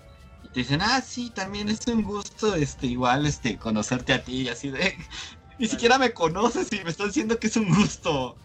[0.43, 4.41] Y te dicen, ah, sí, también es un gusto, este, igual, este, conocerte a ti,
[4.43, 4.95] y así de,
[5.60, 8.36] ni siquiera me conoces y me estás diciendo que es un gusto.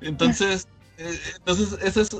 [0.00, 0.68] Entonces,
[0.98, 2.10] eh, entonces, eso es,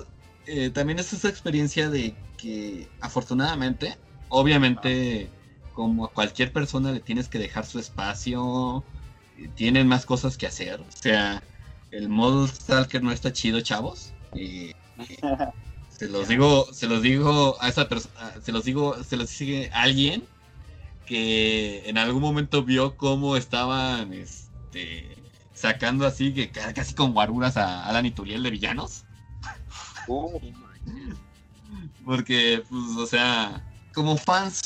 [0.46, 3.96] eh, también es esa experiencia de que, afortunadamente,
[4.28, 5.30] obviamente,
[5.72, 8.82] como a cualquier persona le tienes que dejar su espacio,
[9.38, 11.42] eh, tienen más cosas que hacer, o sea,
[11.90, 14.14] el modo Stalker no está chido, chavos.
[14.34, 14.72] Y,
[15.88, 19.70] se los digo, se los digo a esa persona, se los digo, se los sigue
[19.72, 20.24] alguien
[21.06, 25.16] que en algún momento vio cómo estaban este,
[25.54, 29.04] sacando así que ca- casi con guaruras a Alan y Turiel de villanos.
[32.04, 34.60] Porque, pues, o sea, como fans,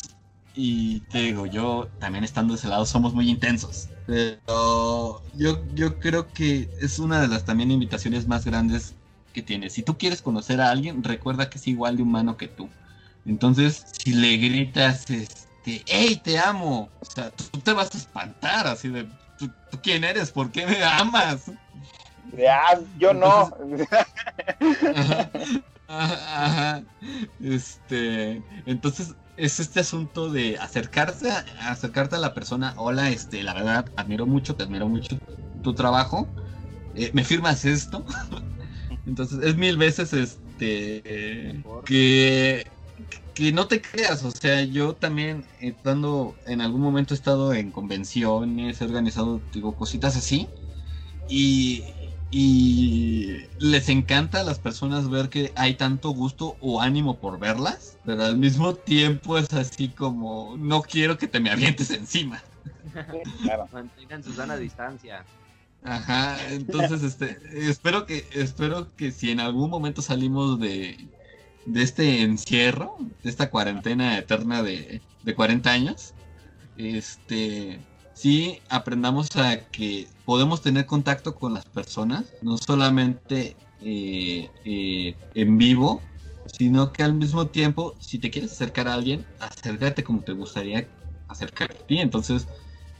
[0.54, 3.88] y te digo, yo también estando de ese lado somos muy intensos.
[4.06, 8.94] Pero yo, yo creo que es una de las también invitaciones más grandes
[9.32, 9.74] que tienes.
[9.74, 12.68] Si tú quieres conocer a alguien, recuerda que es igual de humano que tú.
[13.26, 16.88] Entonces, si le gritas, este, ¡Hey, te amo!
[17.00, 19.06] O sea, tú te vas a espantar, así de,
[19.38, 20.30] ¿tú, tú quién eres?
[20.30, 21.50] ¿Por qué me amas?
[22.48, 23.50] ah, yo no.
[25.92, 26.82] Ajá, ajá.
[27.42, 32.74] Este, entonces es este asunto de acercarse a, acercarte a la persona.
[32.76, 35.16] Hola, este, la verdad admiro mucho, te admiro mucho
[35.62, 36.28] tu trabajo.
[36.94, 38.04] Eh, ¿Me firmas esto?
[39.06, 42.64] Entonces es mil veces este eh, que
[43.34, 47.70] que no te creas, o sea, yo también estando en algún momento he estado en
[47.70, 50.48] convenciones, he organizado digo cositas así
[51.28, 51.82] y
[52.30, 57.98] y les encanta a las personas ver que hay tanto gusto o ánimo por verlas,
[58.04, 62.42] pero al mismo tiempo es así como no quiero que te me avientes encima.
[63.42, 63.68] Claro.
[63.72, 65.24] Mantengan su sana distancia.
[65.82, 71.08] Ajá, entonces este espero que espero que si en algún momento salimos de
[71.66, 76.14] de este encierro, de esta cuarentena eterna de, de 40 años,
[76.76, 77.80] este
[78.20, 85.58] sí aprendamos a que podemos tener contacto con las personas, no solamente eh, eh, en
[85.58, 86.02] vivo,
[86.46, 90.88] sino que al mismo tiempo, si te quieres acercar a alguien, acércate como te gustaría
[91.28, 91.98] acercarte a ti.
[91.98, 92.48] Entonces,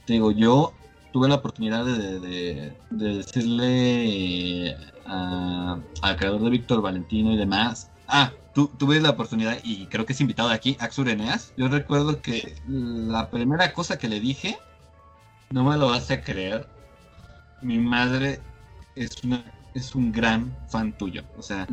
[0.05, 0.73] te digo, yo
[1.11, 7.37] tuve la oportunidad de, de- de decirle eh, a- al creador de Víctor Valentino y
[7.37, 7.91] demás.
[8.07, 11.53] Ah, tu- tuve la oportunidad y creo que es invitado de aquí, Axur Eneas.
[11.57, 14.57] Yo recuerdo que la primera cosa que le dije,
[15.51, 16.71] no me lo vas a creer,
[17.61, 18.47] mi madre
[18.95, 21.23] es una es un gran fan tuyo.
[21.35, 21.67] O sea,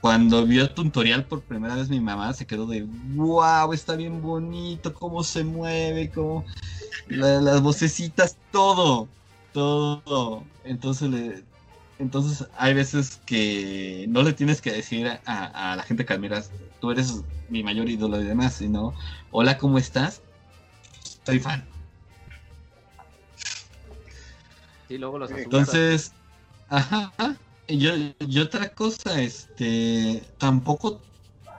[0.00, 4.20] cuando vio el tutorial por primera vez mi mamá se quedó de wow, está bien
[4.20, 6.46] bonito, cómo se mueve, cómo
[7.06, 9.14] la- las vocecitas, todo,
[9.52, 10.52] todo.
[10.64, 11.48] Entonces le
[11.98, 16.54] entonces hay veces que no le tienes que decir a, a la gente que admiras,
[16.80, 18.94] tú eres mi mayor ídolo y demás, sino
[19.30, 20.24] hola, ¿cómo estás?
[21.26, 21.73] Soy fan.
[24.88, 25.30] Sí, luego los.
[25.30, 26.14] Entonces,
[26.68, 27.14] ajá,
[27.68, 31.00] yo, y otra cosa, este, tampoco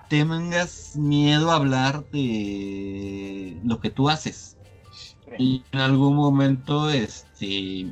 [0.09, 4.57] tengas miedo a hablar de lo que tú haces.
[5.37, 7.91] Y en algún momento, este,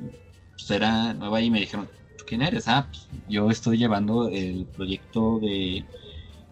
[0.52, 2.68] pues era nueva y me dijeron, ¿tú quién eres?
[2.68, 5.88] Ah, pues, yo estoy llevando el proyecto de,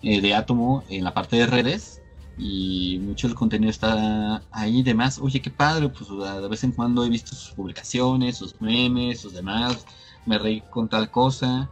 [0.01, 2.00] eh, de Atomo en la parte de redes.
[2.37, 5.19] Y mucho del contenido está ahí y demás.
[5.19, 9.33] Oye, qué padre, pues de vez en cuando he visto sus publicaciones, sus memes, sus
[9.33, 9.85] demás,
[10.25, 11.69] me reí con tal cosa.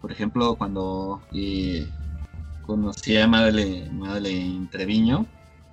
[0.00, 1.88] Por ejemplo, cuando eh,
[2.62, 5.26] conocí a Madeleine, Treviño,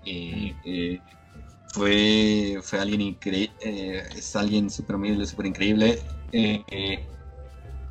[0.05, 1.01] eh, eh,
[1.73, 3.53] fue, fue alguien increíble,
[4.15, 5.99] es alguien súper humilde, súper increíble.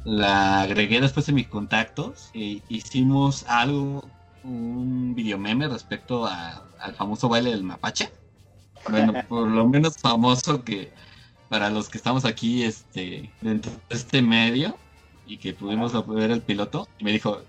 [0.04, 4.17] la agregué después de mis contactos, hicimos algo
[4.48, 8.10] un videomeme respecto al famoso baile del mapache.
[8.88, 10.90] Bueno, por lo menos famoso que
[11.48, 14.78] para los que estamos aquí este, dentro de este medio
[15.26, 17.42] y que pudimos ver el piloto, y me dijo,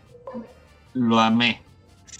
[0.94, 1.62] lo amé.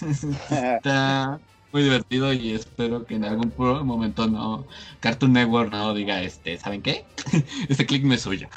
[0.00, 1.38] Está
[1.72, 3.52] muy divertido y espero que en algún
[3.86, 4.66] momento no
[5.00, 7.04] Cartoon Network no diga este, ¿saben qué?
[7.68, 8.48] este click me es suyo.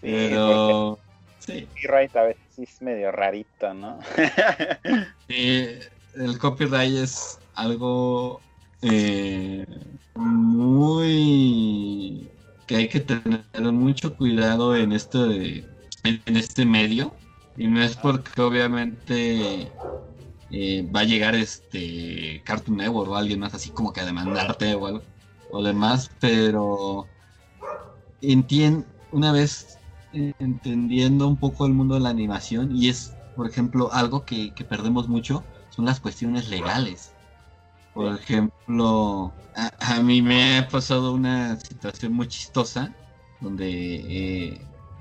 [0.00, 0.98] Pero
[1.38, 1.66] sí.
[2.14, 3.98] A veces es medio rarito, ¿no?
[5.28, 8.40] el copyright es algo
[8.82, 9.66] eh,
[10.14, 10.70] muy
[12.66, 13.42] que hay que tener
[13.72, 15.64] mucho cuidado en este
[16.04, 17.12] en este medio
[17.56, 19.70] y no es porque obviamente
[20.50, 24.74] eh, va a llegar este Cartoon Network o alguien más así como que a demandarte
[24.74, 25.02] o algo
[25.50, 27.06] o demás pero
[28.22, 29.79] entiendo una vez
[30.12, 35.08] entendiendo un poco el mundo de la animación y es, por ejemplo, algo que, perdemos
[35.08, 37.12] mucho, son las cuestiones legales.
[37.94, 39.32] Por ejemplo,
[39.80, 42.94] a, mí me ha pasado una situación muy chistosa
[43.40, 44.60] donde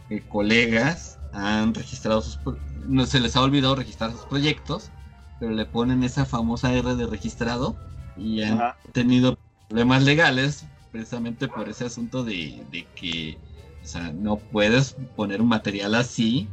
[0.10, 2.40] eh, colegas han registrado sus...
[2.88, 4.92] No se les ha olvidado registrar sus proyectos,
[5.40, 7.76] pero le ponen esa famosa R de registrado
[8.18, 9.38] y han tenido
[9.68, 13.49] problemas legales precisamente por ese asunto de que o
[13.92, 16.48] sea, no puedes poner un material así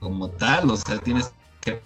[0.00, 1.80] como tal, o sea, tienes que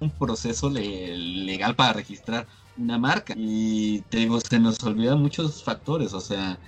[0.00, 3.34] un proceso legal para registrar una marca.
[3.36, 6.58] Y te digo, se nos olvidan muchos factores, o sea,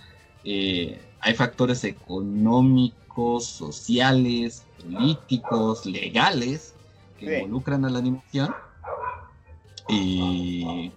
[0.45, 6.75] eh, hay factores económicos, sociales, políticos, legales,
[7.19, 8.55] que involucran a la animación.
[9.89, 10.93] Y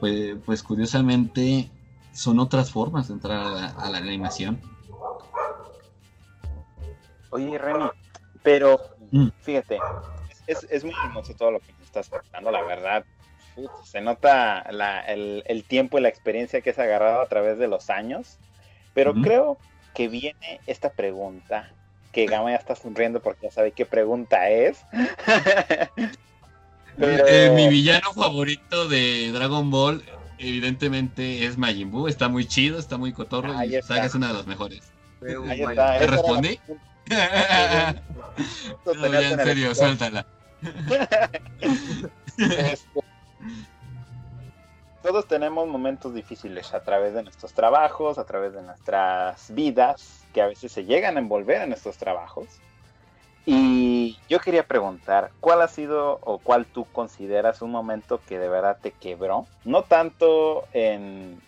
[0.00, 1.70] pues, pues curiosamente
[2.12, 3.38] son otras formas de entrar
[3.76, 4.60] a la, animación.
[7.30, 7.90] Oye, Remy,
[8.42, 8.78] pero
[9.10, 9.28] mm.
[9.40, 9.78] fíjate,
[10.46, 13.04] es, muy hermoso todo lo que estás contando, la verdad.
[13.84, 14.60] se nota
[15.08, 18.38] el, tiempo y la experiencia que has agarrado a través de los años,
[18.94, 19.58] pero creo
[19.94, 21.72] que viene esta pregunta,
[22.12, 24.84] que Gama ya está sonriendo porque ya sabe qué pregunta es.
[26.98, 30.04] Eh, mi villano favorito de Dragon Ball
[30.42, 34.34] evidentemente es Majin Buu, está muy chido, está muy cotorro y Saga es una de
[34.34, 34.82] las mejores.
[35.20, 36.58] ¿Te respondí?
[38.86, 40.26] no, en serio, suéltala.
[42.38, 43.02] Este,
[45.02, 50.40] todos tenemos momentos difíciles a través de nuestros trabajos, a través de nuestras vidas, que
[50.40, 52.46] a veces se llegan a envolver en estos trabajos.
[53.44, 58.48] Y yo quería preguntar, ¿cuál ha sido o cuál tú consideras un momento que de
[58.48, 59.46] verdad te quebró?
[59.64, 61.40] No tanto en,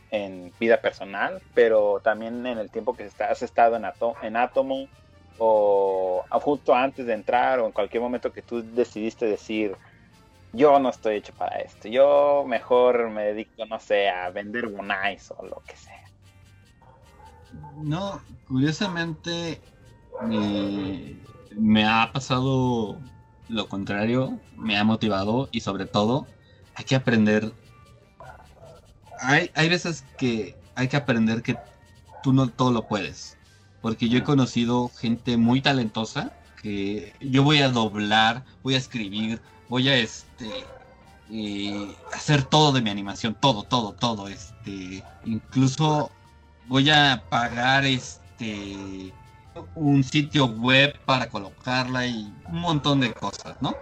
[0.58, 3.84] vida personal, pero también en el tiempo que has estado en,
[4.22, 4.88] en Atomo
[5.38, 9.76] o justo antes de entrar o en cualquier momento que tú decidiste decir,
[10.52, 15.32] yo no estoy hecho para esto, yo mejor me dedico, no sé, a vender bonais
[15.36, 16.00] o lo que sea.
[17.76, 19.60] No, curiosamente...
[20.30, 21.16] Eh
[21.56, 22.98] me ha pasado
[23.48, 26.26] lo contrario, me ha motivado y sobre todo
[26.74, 27.52] hay que aprender.
[29.20, 31.56] Hay, hay veces que hay que aprender que
[32.22, 33.36] tú no todo lo puedes.
[33.80, 36.32] Porque yo he conocido gente muy talentosa
[36.62, 40.48] que yo voy a doblar, voy a escribir, voy a este
[41.30, 44.28] eh, hacer todo de mi animación, todo, todo, todo.
[44.28, 46.10] Este, incluso
[46.66, 49.12] voy a pagar este
[49.74, 53.74] un sitio web para colocarla y un montón de cosas, ¿no?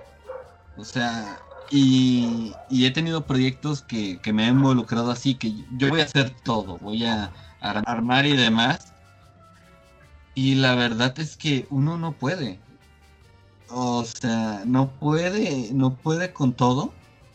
[0.77, 6.05] O sea, y, he tenido proyectos que, me han involucrado así, que yo voy a
[6.05, 8.93] hacer todo, voy a, armar y demás.
[10.35, 12.59] Y la verdad es que uno no puede.
[13.69, 16.93] O sea, no puede, no puede con todo.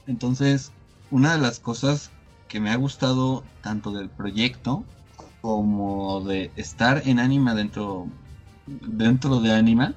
[0.07, 0.71] Entonces,
[1.11, 2.11] una de las cosas
[2.47, 4.83] que me ha gustado tanto del proyecto
[5.41, 8.07] como de estar en Anima dentro
[8.67, 9.95] dentro de Anima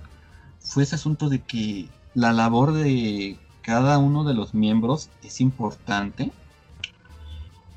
[0.61, 6.33] fue ese asunto de que la labor de cada uno de los miembros es importante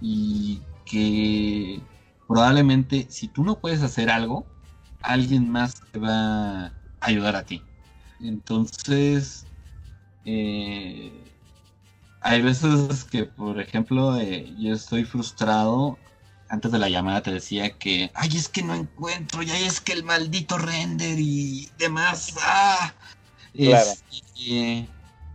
[0.02, 1.82] y que
[2.28, 4.46] probablemente si tú no puedes hacer algo,
[5.02, 7.62] alguien más te va a ayudar a ti.
[8.20, 9.46] Entonces,
[10.26, 11.12] eh,
[12.22, 15.98] hay veces que, por ejemplo, eh, yo estoy frustrado.
[16.50, 19.82] Antes de la llamada te decía que, ay, es que no encuentro, y ay, es
[19.82, 22.36] que el maldito render y demás.
[22.42, 22.94] ¡Ah!
[23.54, 23.90] Claro.
[24.12, 24.88] Este,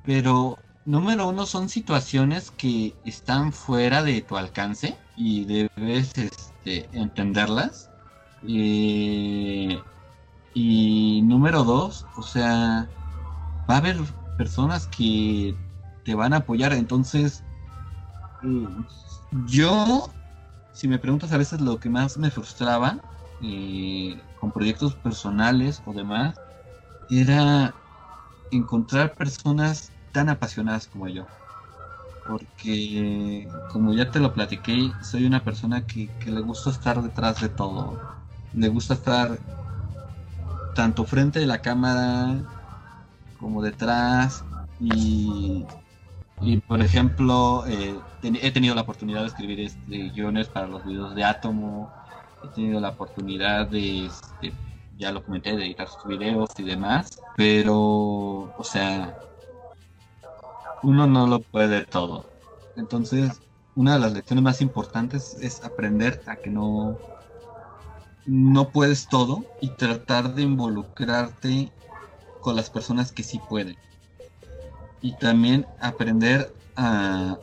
[0.05, 7.91] pero, número uno, son situaciones que están fuera de tu alcance y debes este, entenderlas.
[8.47, 9.81] Eh,
[10.55, 12.89] y número dos, o sea,
[13.69, 13.99] va a haber
[14.37, 15.55] personas que
[16.05, 16.73] te van a apoyar.
[16.73, 17.43] Entonces,
[18.45, 18.67] eh,
[19.47, 20.11] yo,
[20.79, 23.01] si me preguntas a veces lo que más me frustraba
[23.43, 26.37] eh, con proyectos personales o demás,
[27.11, 27.75] era
[28.53, 31.27] encontrar personas tan apasionadas como yo.
[32.29, 37.41] Porque, como ya te lo platiqué, soy una persona que, que le gusta estar detrás
[37.41, 38.01] de todo.
[38.53, 39.41] Le gusta estar
[40.75, 42.41] tanto frente de la cámara
[43.39, 44.45] como detrás
[44.81, 45.65] y,
[46.41, 51.15] y por ejemplo eh, he tenido la oportunidad de escribir este, guiones para los videos
[51.15, 51.93] de Atomo
[52.45, 54.53] he tenido la oportunidad de este,
[54.99, 57.21] ya lo comenté de editar sus videos y demás.
[57.37, 59.17] Pero o sea
[60.83, 62.31] uno no lo puede todo.
[62.77, 63.41] Entonces
[63.75, 66.99] una de las lecciones más importantes es aprender a que no
[68.27, 71.73] no puedes todo y tratar de involucrarte
[72.41, 73.77] con las personas que sí pueden.
[75.01, 77.39] Y también aprender a,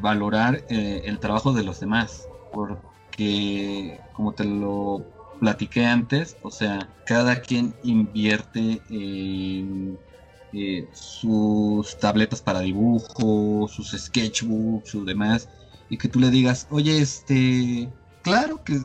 [0.00, 2.28] valorar eh, el trabajo de los demás.
[2.52, 5.04] Porque, como te lo
[5.40, 9.98] platiqué antes, o sea, cada quien invierte en
[10.52, 15.48] eh, sus tabletas para dibujo, sus sketchbooks, sus demás,
[15.88, 17.88] y que tú le digas, oye, este,
[18.22, 18.80] claro que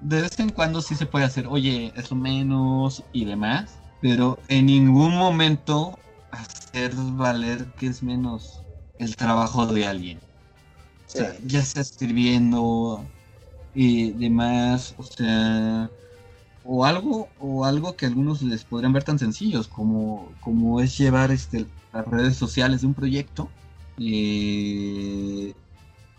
[0.00, 4.66] de vez en cuando sí se puede hacer, oye, eso menos y demás, pero en
[4.66, 5.98] ningún momento
[6.42, 8.66] hacer valer que es menos
[8.98, 10.20] el trabajo de alguien.
[11.06, 13.12] O sea, ya sea escribiendo
[13.72, 15.92] y demás, o sea,
[16.62, 20.98] o algo, o algo que a algunos les podrían ver tan sencillos como, como es
[20.98, 23.54] llevar este, las redes sociales de un proyecto.
[23.98, 25.54] eh,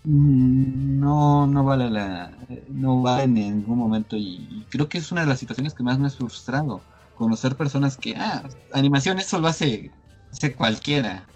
[0.03, 2.38] No, no vale la,
[2.70, 5.84] no vale en ningún momento y, y creo que es una de las situaciones que
[5.84, 9.91] más me ha frustrado, conocer personas que, ah, animación eso lo hace,
[10.32, 11.30] hace cualquiera,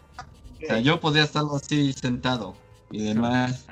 [0.63, 2.55] o sea, yo podría estar así sentado
[2.89, 3.71] y demás,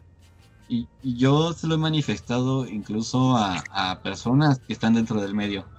[0.68, 5.36] y, y yo se lo he manifestado incluso a, a personas que están dentro del
[5.36, 5.70] medio,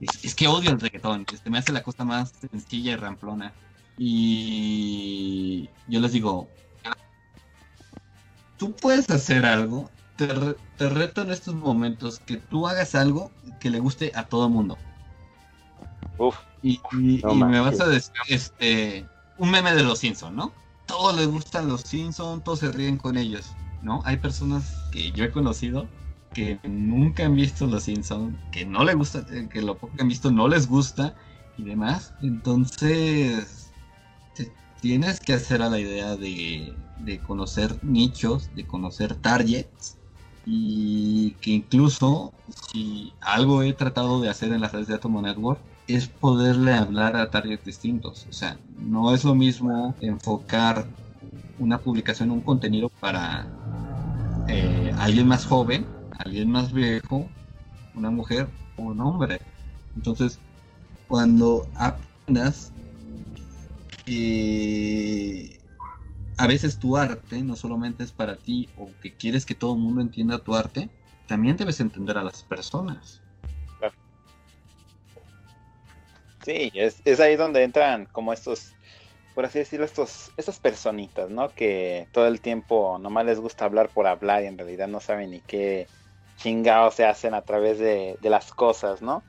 [0.00, 3.54] es, es que odio el reggaetón, este, me hace la cosa más sencilla y ramplona,
[3.96, 6.48] y yo les digo,
[8.56, 9.90] tú puedes hacer algo.
[10.16, 14.24] Te, re- te reto en estos momentos que tú hagas algo que le guste a
[14.28, 14.78] todo mundo.
[16.18, 20.34] Uf, Y, y- No y me vas a decir, este, un meme de los Simpsons,
[20.34, 20.54] ¿no?
[20.86, 24.02] Todos les gustan los Simpsons, todos se ríen con ellos, ¿no?
[24.06, 25.90] Hay personas que yo he conocido
[26.32, 30.02] que nunca han visto los Simpsons, que no les gusta, eh, que lo poco que
[30.02, 31.14] han visto no les gusta
[31.56, 32.14] y demás.
[32.20, 33.74] Entonces,
[34.34, 39.98] te tienes que hacer a la idea de, de conocer nichos, de conocer targets
[40.44, 45.64] y que incluso si algo he tratado de hacer en las redes de Atomo Network
[45.86, 48.26] es poderle hablar a targets distintos.
[48.28, 50.86] O sea, no es lo mismo enfocar
[51.58, 53.46] una publicación, un contenido para
[54.48, 55.86] eh, alguien más joven,
[56.18, 57.28] alguien más viejo,
[57.94, 59.40] una mujer o un hombre.
[59.96, 60.38] Entonces,
[61.06, 62.72] cuando aprendas
[64.04, 65.60] que
[66.36, 69.80] a veces tu arte no solamente es para ti o que quieres que todo el
[69.80, 70.90] mundo entienda tu arte,
[71.26, 73.23] también debes entender a las personas.
[76.44, 78.74] Sí, es, es ahí donde entran como estos,
[79.34, 81.48] por así decirlo, estos, estas personitas, ¿no?
[81.50, 85.30] Que todo el tiempo nomás les gusta hablar por hablar y en realidad no saben
[85.30, 85.88] ni qué
[86.36, 89.24] chingados se hacen a través de, de las cosas, ¿no?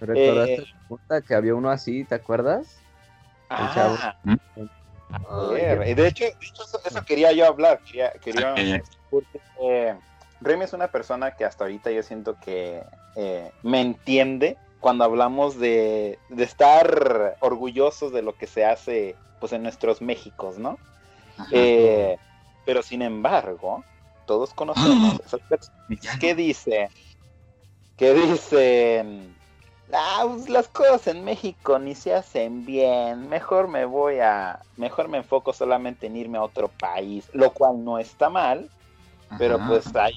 [0.00, 2.80] ¿Recordaste Eh, puta, que había uno así, ¿te acuerdas?
[3.50, 3.96] El chavo.
[4.00, 4.36] Ah, ¿Mm?
[5.30, 8.54] a ver, y de hecho, de hecho, eso, eso quería yo hablar, quería, quería
[9.10, 9.96] porque eh,
[10.40, 12.82] Remy es una persona que hasta ahorita yo siento que
[13.16, 19.52] eh, me entiende cuando hablamos de, de estar orgullosos de lo que se hace pues
[19.52, 20.78] en nuestros Méxicos, ¿no?
[21.52, 22.18] Eh,
[22.64, 23.84] pero sin embargo,
[24.26, 26.90] todos conocemos esas personas que dice
[27.96, 29.34] que dicen
[29.92, 33.28] "Ah, pues, las cosas en México ni se hacen bien.
[33.28, 37.82] Mejor me voy a mejor me enfoco solamente en irme a otro país lo cual
[37.84, 38.70] no está mal
[39.38, 39.68] pero Ajá.
[39.68, 40.14] pues hay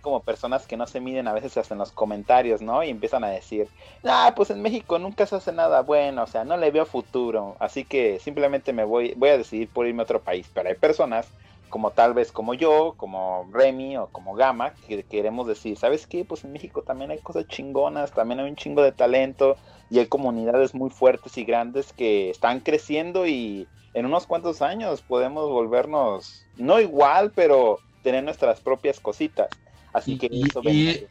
[0.00, 2.82] como personas que no se miden a veces hasta en los comentarios, ¿no?
[2.82, 3.68] Y empiezan a decir,
[4.04, 7.56] ah, pues en México nunca se hace nada bueno, o sea, no le veo futuro,
[7.60, 10.50] así que simplemente me voy, voy a decidir por irme a otro país.
[10.52, 11.28] Pero hay personas
[11.72, 16.22] como tal vez como yo, como Remy o como Gama, que queremos decir, ¿sabes qué?
[16.22, 19.56] Pues en México también hay cosas chingonas, también hay un chingo de talento
[19.88, 25.00] y hay comunidades muy fuertes y grandes que están creciendo y en unos cuantos años
[25.00, 29.48] podemos volvernos, no igual, pero tener nuestras propias cositas.
[29.92, 31.06] Así que y, eso y,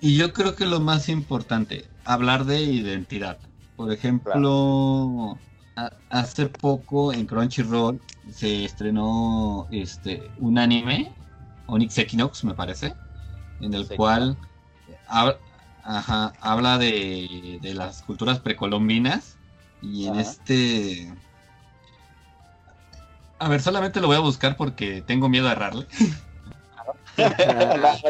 [0.00, 3.38] y, yo creo que lo más importante, hablar de identidad.
[3.76, 5.38] Por ejemplo,
[6.08, 8.00] hace poco en Crunchyroll
[8.32, 11.12] se estrenó este un anime,
[11.66, 12.94] Onyx Equinox me parece,
[13.60, 14.36] en el cual
[15.08, 19.36] habla de, las culturas precolombinas
[19.82, 21.12] y en este...
[23.38, 25.86] A ver, solamente lo voy a buscar porque tengo miedo a errarle.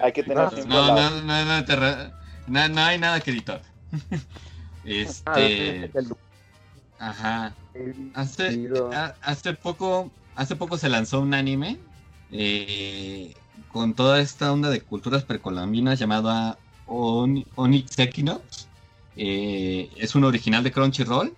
[0.00, 1.44] hay que tener no, no, no,
[2.46, 3.62] no, no, hay nada que editar.
[4.84, 5.90] este...
[6.98, 7.54] Ajá.
[8.14, 8.68] Hace,
[9.22, 11.78] hace poco, hace poco se lanzó un anime
[12.30, 13.34] eh,
[13.72, 18.68] con toda esta onda de culturas precolombinas llamada Onyx Equinox.
[19.16, 21.34] Eh, es un original de Crunchyroll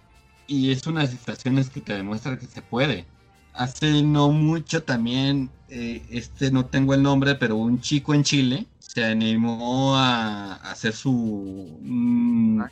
[0.47, 3.07] y es una de las situaciones que te demuestra que se puede.
[3.55, 8.66] Hace no mucho también, eh, este no tengo el nombre, pero un chico en Chile
[8.95, 12.68] se animó a, hacer su un,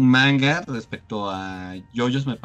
[0.00, 2.38] manga respecto a Yoyos me,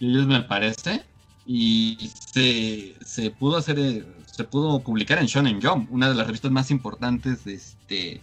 [0.00, 1.02] me parece
[1.46, 6.50] y se, se, pudo hacer se pudo publicar en Shonen Jump una de las revistas
[6.50, 8.22] más importantes de este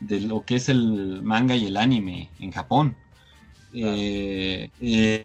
[0.00, 2.94] de lo que es el manga y el anime en Japón
[3.72, 5.24] eh, eh,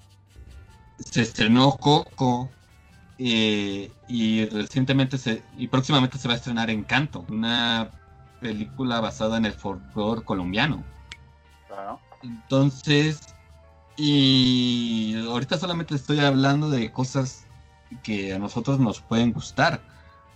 [1.00, 2.50] se estrenó Coco
[3.18, 7.90] eh, y recientemente se, y próximamente se va a estrenar Encanto, una
[8.42, 10.84] película basada en el folclore colombiano.
[12.24, 13.20] Entonces,
[13.98, 17.46] y ahorita solamente estoy hablando de cosas
[18.04, 19.82] que a nosotros nos pueden gustar.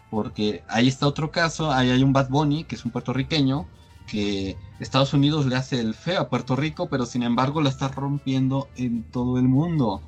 [0.10, 3.68] Porque ahí está otro caso, ahí hay un Bad Bunny, que es un puertorriqueño,
[4.08, 7.90] que Estados Unidos le hace el feo a Puerto Rico, pero sin embargo la está
[7.90, 10.02] rompiendo en todo el mundo.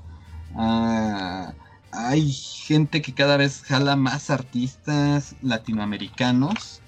[0.55, 1.53] Ah,
[1.91, 6.81] hay gente que cada vez jala más artistas latinoamericanos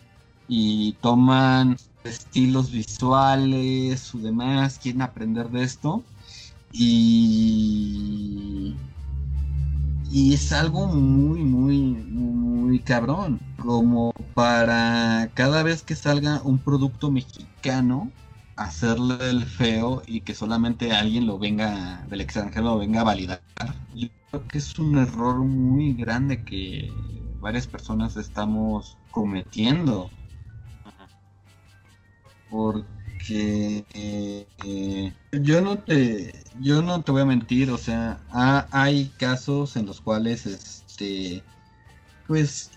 [0.48, 6.04] y toman estilos visuales o demás, quieren aprender de esto
[6.72, 8.76] y
[10.14, 17.09] y es algo muy muy muy cabrón como para cada vez que salga un producto
[17.09, 18.11] mexicano
[18.55, 23.41] hacerle el feo y que solamente alguien lo venga del extranjero lo venga a validar.
[23.95, 26.91] Yo creo que es un error muy grande que
[27.39, 30.11] varias personas estamos cometiendo.
[32.51, 38.20] Porque eh, yo no te yo no te voy a mentir o sea
[38.72, 41.44] hay casos en los cuales este
[42.28, 42.72] pues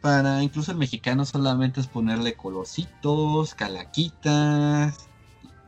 [0.00, 5.10] para incluso el mexicano solamente es ponerle colorcitos calaquitas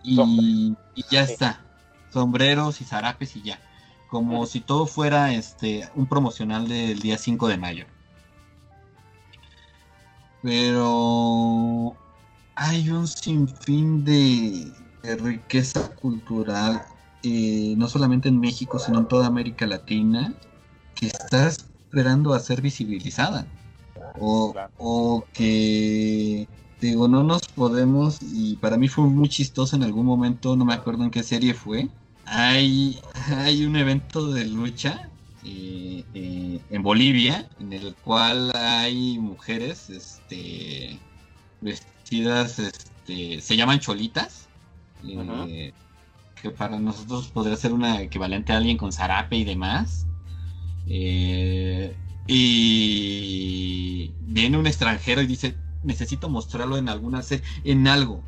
[0.04, 0.74] y,
[1.10, 1.60] ya está.
[2.12, 3.60] Sombreros y zarapes y ya.
[4.08, 7.86] Como si todo fuera este un promocional del día 5 de mayo.
[10.42, 11.96] Pero
[12.54, 14.72] hay un sinfín de,
[15.18, 16.82] riqueza cultural,
[17.22, 20.34] eh, no solamente en México, sino en toda América Latina,
[20.94, 23.46] que está esperando a ser visibilizada.
[24.20, 26.46] O, o que,
[26.80, 30.74] digo, no nos podemos, y para mí fue muy chistoso en algún momento, no me
[30.74, 31.88] acuerdo en qué serie fue,
[32.24, 35.10] hay, hay un evento de lucha
[35.44, 40.98] eh, eh, en Bolivia, en el cual hay mujeres este,
[42.20, 44.48] este, se llaman cholitas,
[45.04, 45.72] eh,
[46.40, 50.06] que para nosotros podría ser una equivalente a alguien con zarape y demás.
[50.86, 51.94] Eh,
[52.26, 58.22] y viene un extranjero y dice, necesito mostrarlo en alguna serie, en algo,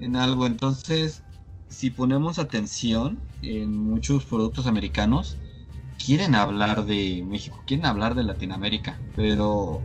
[0.00, 0.46] en algo.
[0.46, 1.22] Entonces,
[1.68, 5.36] si ponemos atención en muchos productos americanos,
[6.04, 9.82] quieren hablar de México, quieren hablar de Latinoamérica, pero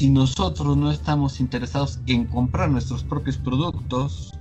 [0.00, 4.32] si nosotros no estamos interesados en comprar nuestros propios productos,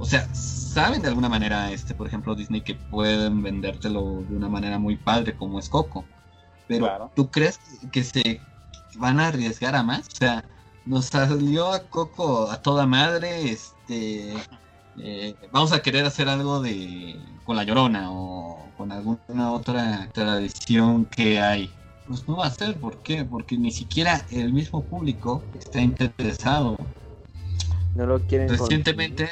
[0.00, 4.48] o sea, saben de alguna manera, este, por ejemplo, Disney que pueden vendértelo de una
[4.48, 6.04] manera muy padre como es Coco,
[6.66, 7.60] pero ¿tú crees
[7.92, 8.40] que se
[8.96, 10.08] van a arriesgar a más?
[10.08, 10.44] O sea,
[10.84, 14.34] nos salió a Coco a toda madre, este,
[14.98, 21.04] eh, vamos a querer hacer algo de con la Llorona o con alguna otra tradición
[21.04, 21.72] que hay
[22.06, 22.76] pues no va a ser.
[22.76, 23.24] ¿Por qué?
[23.24, 26.76] Porque ni siquiera el mismo público está interesado.
[27.94, 28.48] No lo quieren.
[28.48, 29.28] Recientemente,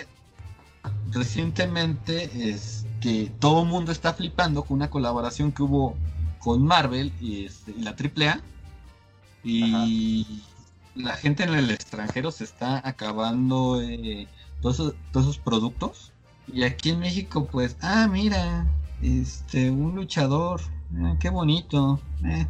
[1.11, 5.97] recientemente, este, todo el mundo está flipando con una colaboración que hubo
[6.39, 8.41] con Marvel y, este, y la AAA.
[9.43, 10.43] Y
[10.95, 14.29] la gente en el extranjero se está acabando eh,
[14.61, 16.13] todos, esos, todos esos productos.
[16.53, 18.67] Y aquí en México, pues, ah, mira,
[19.03, 20.61] este, un luchador,
[20.97, 22.01] eh, qué bonito.
[22.25, 22.47] Eh.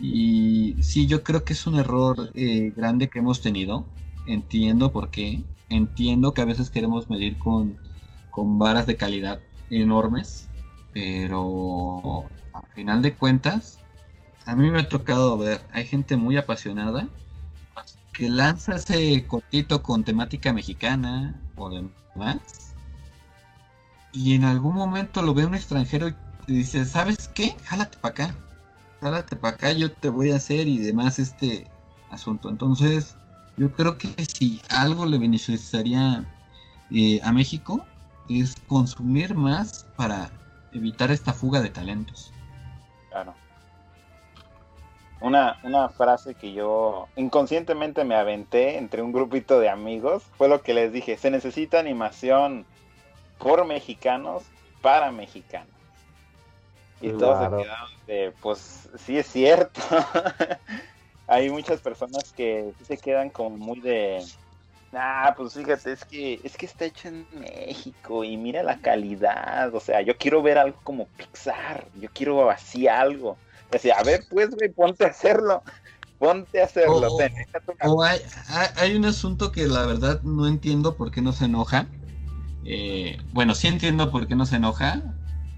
[0.00, 3.84] Y sí, yo creo que es un error eh, grande que hemos tenido.
[4.26, 5.42] Entiendo por qué.
[5.68, 7.76] Entiendo que a veces queremos medir con,
[8.30, 9.40] con varas de calidad
[9.70, 10.48] enormes.
[10.92, 13.78] Pero al final de cuentas,
[14.46, 17.08] a mí me ha tocado ver, hay gente muy apasionada
[18.12, 22.74] que lanza ese cortito con temática mexicana o demás.
[24.12, 26.14] Y en algún momento lo ve un extranjero y
[26.54, 27.56] dice, ¿sabes qué?
[27.64, 28.34] Jálate para acá.
[29.00, 31.66] Jálate para acá, yo te voy a hacer y demás este
[32.10, 32.48] asunto.
[32.48, 33.16] Entonces,
[33.56, 36.24] yo creo que si algo le beneficiaría
[36.90, 37.84] eh, a México
[38.28, 40.30] es consumir más para
[40.72, 42.32] evitar esta fuga de talentos.
[43.10, 43.34] Claro.
[45.20, 50.62] Una, una frase que yo inconscientemente me aventé entre un grupito de amigos fue lo
[50.62, 52.64] que les dije, se necesita animación
[53.38, 54.44] por mexicanos
[54.80, 55.69] para mexicanos.
[57.00, 59.80] Y todos se quedaron de, pues sí es cierto.
[61.26, 64.24] Hay muchas personas que se quedan como muy de,
[64.92, 69.72] Ah, pues fíjate, es que es que está hecho en México y mira la calidad,
[69.72, 73.36] o sea, yo quiero ver algo como Pixar, yo quiero así algo.
[73.70, 75.62] Decía, a ver, pues, güey, ponte a hacerlo,
[76.18, 77.06] ponte a hacerlo.
[77.82, 78.18] O, hay,
[78.76, 81.86] hay, un asunto que la verdad no entiendo por qué no se enoja.
[82.64, 85.02] Eh, bueno, sí entiendo por qué no se enoja,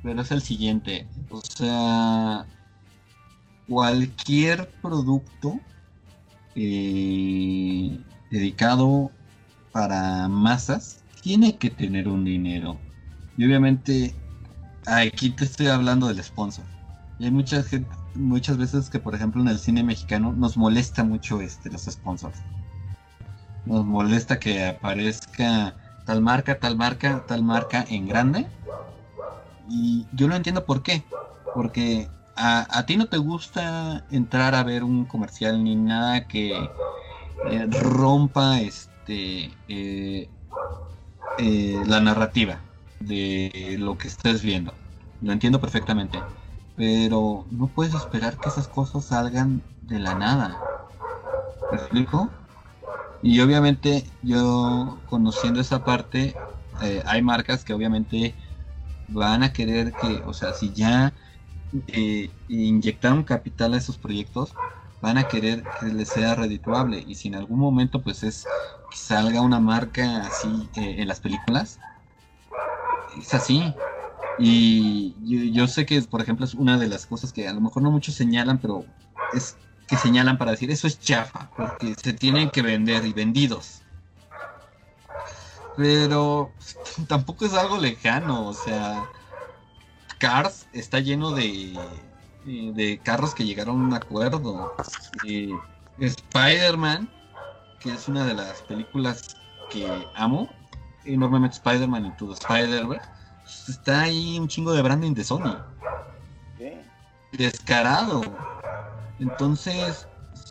[0.03, 1.07] pero es el siguiente.
[1.31, 2.47] O sea,
[3.69, 5.61] cualquier producto
[6.55, 7.99] eh,
[8.31, 9.11] dedicado
[9.73, 12.79] para masas tiene que tener un dinero.
[13.37, 14.15] Y obviamente
[14.87, 16.65] aquí te estoy hablando del sponsor.
[17.19, 21.05] Y hay mucha gente, muchas veces que por ejemplo en el cine mexicano nos molesta
[21.05, 22.39] mucho este los sponsors.
[23.65, 25.75] Nos molesta que aparezca
[26.05, 28.47] tal marca, tal marca, tal marca en grande.
[29.67, 31.09] Y yo no entiendo por qué.
[31.53, 36.75] Porque a, a ti no te gusta entrar a ver un comercial ni nada que
[37.43, 40.33] eh, rompa este eh,
[41.37, 42.67] eh, la narrativa
[42.99, 44.81] de lo que estés viendo.
[45.21, 46.27] Lo entiendo perfectamente.
[46.75, 50.67] Pero no puedes esperar que esas cosas salgan de la nada.
[51.69, 52.37] ¿Me explico?
[53.23, 56.43] Y obviamente yo conociendo esa parte,
[57.07, 58.37] hay marcas que obviamente
[59.13, 61.15] van a querer que, o sea, si ya
[62.49, 64.53] inyectaron capital a esos proyectos,
[65.01, 67.03] van a querer que les sea redituable.
[67.07, 68.45] Y si en algún momento pues es
[68.91, 71.79] que salga una marca así eh, en las películas
[73.19, 73.63] es así.
[74.39, 77.83] Y yo, sé que por ejemplo es una de las cosas que a lo mejor
[77.83, 78.87] no muchos señalan pero
[79.35, 79.57] es
[79.87, 83.82] que señalan para decir eso es chafa porque se tienen que vender y vendidos
[85.77, 86.53] pero
[87.09, 89.09] tampoco es algo lejano o sea
[90.19, 91.79] Cars está lleno de
[92.45, 94.71] de carros que llegaron a un acuerdo.
[95.99, 97.09] Spider-Man,
[97.81, 99.37] que es una de las películas
[99.69, 100.49] que amo,
[101.05, 103.09] enormemente Spider-Man y todo Spider-Verse,
[103.69, 105.57] está ahí un chingo de branding de Sony.
[107.33, 108.23] Descarado.
[109.19, 110.07] Entonces,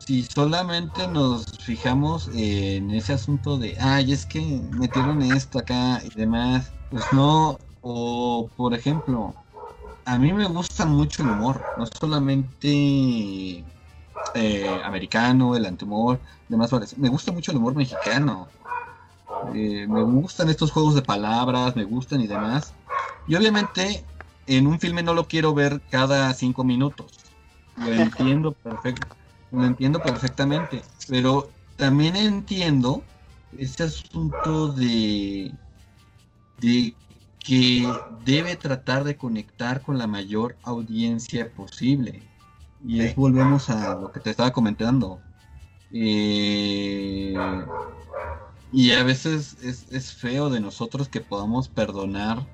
[0.05, 4.41] si solamente nos fijamos en ese asunto de, ay, es que
[4.73, 9.33] metieron esto acá y demás, pues no, o por ejemplo,
[10.05, 13.63] a mí me gusta mucho el humor, no solamente
[14.33, 18.47] eh, americano, el antihumor, demás Me gusta mucho el humor mexicano.
[19.53, 22.73] Eh, me gustan estos juegos de palabras, me gustan y demás.
[23.27, 24.03] Y obviamente
[24.47, 27.19] en un filme no lo quiero ver cada cinco minutos.
[27.77, 29.15] Lo entiendo perfecto,
[29.51, 30.81] lo entiendo perfectamente.
[31.07, 33.03] Pero también entiendo
[33.57, 35.51] ese asunto de
[36.61, 36.93] de
[37.39, 37.91] que
[38.23, 42.21] debe tratar de conectar con la mayor audiencia posible.
[42.85, 45.19] Y ahí volvemos a lo que te estaba comentando.
[45.91, 47.35] Eh,
[48.71, 52.45] y a veces es, feo de nosotros que podamos perdonar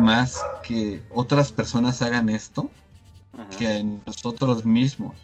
[0.00, 2.70] más que otras personas hagan esto
[3.58, 5.14] que nosotros mismos.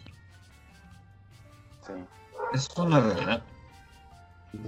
[2.53, 3.43] Es una realidad.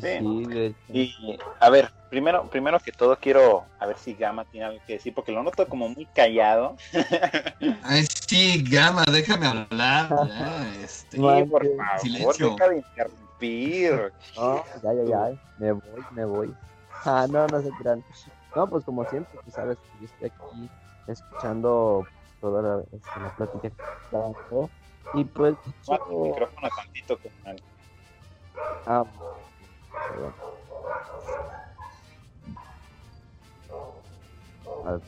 [0.02, 0.76] Sí.
[0.90, 4.94] Y a ver, primero, primero que todo quiero a ver si Gama tiene algo que
[4.94, 6.76] decir, porque lo noto como muy callado.
[7.84, 10.10] Ay, sí, Gama, déjame hablar.
[10.28, 11.18] ya, este.
[11.18, 12.50] Sí, por favor, silencio.
[12.52, 14.14] deja de interrumpir.
[14.36, 15.42] No, ya, ya, ya.
[15.60, 16.56] Me voy, me voy.
[17.08, 18.04] Ah, no, no se crean.
[18.56, 20.70] No, pues como siempre, tú sabes que yo estoy aquí
[21.08, 22.08] escuchando
[22.42, 24.18] toda la, este, la plática que está.
[25.14, 25.56] Y pues,
[25.88, 27.62] el micrófono tantito, carnal.
[28.86, 29.06] Ah,
[30.08, 30.34] perdón.
[34.84, 35.00] Ah,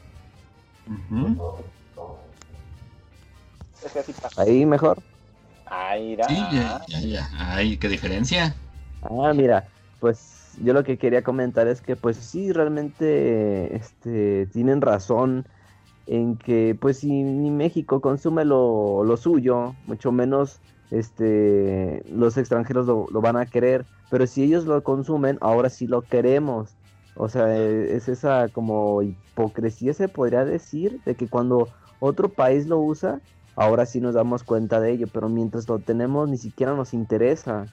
[0.87, 1.37] Ujú.
[3.83, 4.41] Es que así pasa.
[4.41, 5.01] Ahí mejor.
[5.65, 6.27] Ay, irá.
[6.27, 7.29] Sí, ya, ya, ya.
[7.37, 8.55] Ay, qué diferencia.
[9.01, 14.81] Ah, mira, pues yo lo que quería comentar es que pues sí, realmente este, tienen
[14.81, 15.47] razón
[16.05, 22.87] en que pues si ni México consume lo, lo suyo, mucho menos este, los extranjeros
[22.87, 26.75] lo, lo van a querer, pero si ellos lo consumen, ahora sí lo queremos.
[27.15, 31.69] O sea, eh, es esa como hipocresía se podría decir de que cuando
[31.99, 33.21] otro país lo usa,
[33.55, 37.65] ahora sí nos damos cuenta de ello, pero mientras lo tenemos ni siquiera nos interesa.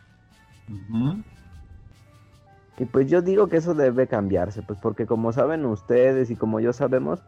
[2.78, 6.58] Y pues yo digo que eso debe cambiarse, pues porque como saben ustedes y como
[6.58, 7.20] yo sabemos,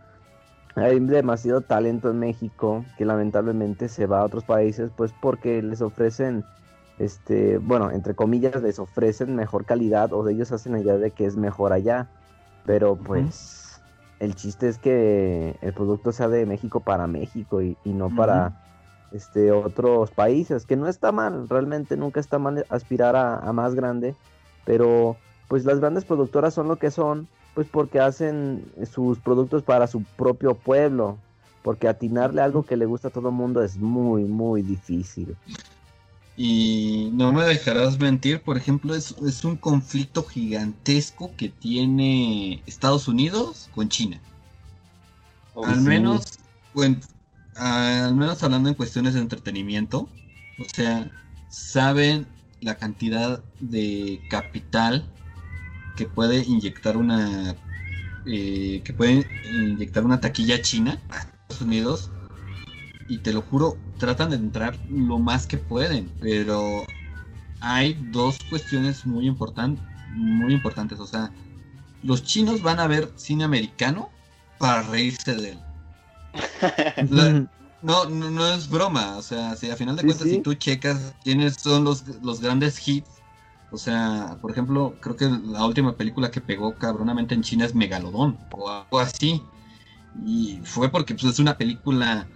[0.77, 5.81] hay demasiado talento en México que lamentablemente se va a otros países, pues porque les
[5.81, 6.45] ofrecen,
[6.99, 11.25] este, bueno, entre comillas, les ofrecen mejor calidad o ellos hacen la idea de que
[11.25, 12.09] es mejor allá.
[12.67, 13.81] Pero pues
[14.21, 18.63] el chiste es que el producto sea de México para México y, y no para
[19.13, 23.75] este, otros países, que no está mal, realmente nunca está mal aspirar a, a más
[23.75, 24.15] grande,
[24.67, 25.17] pero
[25.49, 30.03] pues las grandes productoras son lo que son, pues porque hacen sus productos para su
[30.03, 31.17] propio pueblo,
[31.63, 35.35] porque atinarle algo que le gusta a todo el mundo es muy, muy difícil.
[36.37, 43.09] Y no me dejarás mentir, por ejemplo, es, es un conflicto gigantesco que tiene Estados
[43.09, 44.21] Unidos con China.
[45.55, 45.81] Uy, al sí.
[45.81, 46.39] menos,
[46.75, 46.99] bueno,
[47.55, 50.11] al menos hablando en cuestiones de entretenimiento,
[50.59, 51.11] o sea,
[51.49, 52.27] saben
[52.61, 55.07] la cantidad de capital
[55.97, 57.57] que puede inyectar una
[58.25, 62.13] eh, que puede inyectar una taquilla china a Estados Unidos
[63.07, 66.95] y te lo juro tratan de entrar lo más que pueden pero
[67.61, 71.01] hay dos cuestiones muy importantes muy importantes.
[71.01, 71.35] O sea
[72.03, 74.13] los chinos van a ver cine americano
[74.59, 75.67] para reírse de él.
[77.09, 77.35] La-
[77.81, 80.31] no, no, no es broma, o sea, si a final de Sí, cuentas, sí.
[80.31, 83.16] si tú checas quiénes son los, los grandes hits,
[83.71, 87.75] o sea, por ejemplo, creo que la última película que pegó cabronamente en China es
[87.75, 89.43] Megalodón, o algo así,
[90.25, 92.29] y fue porque pues, es una película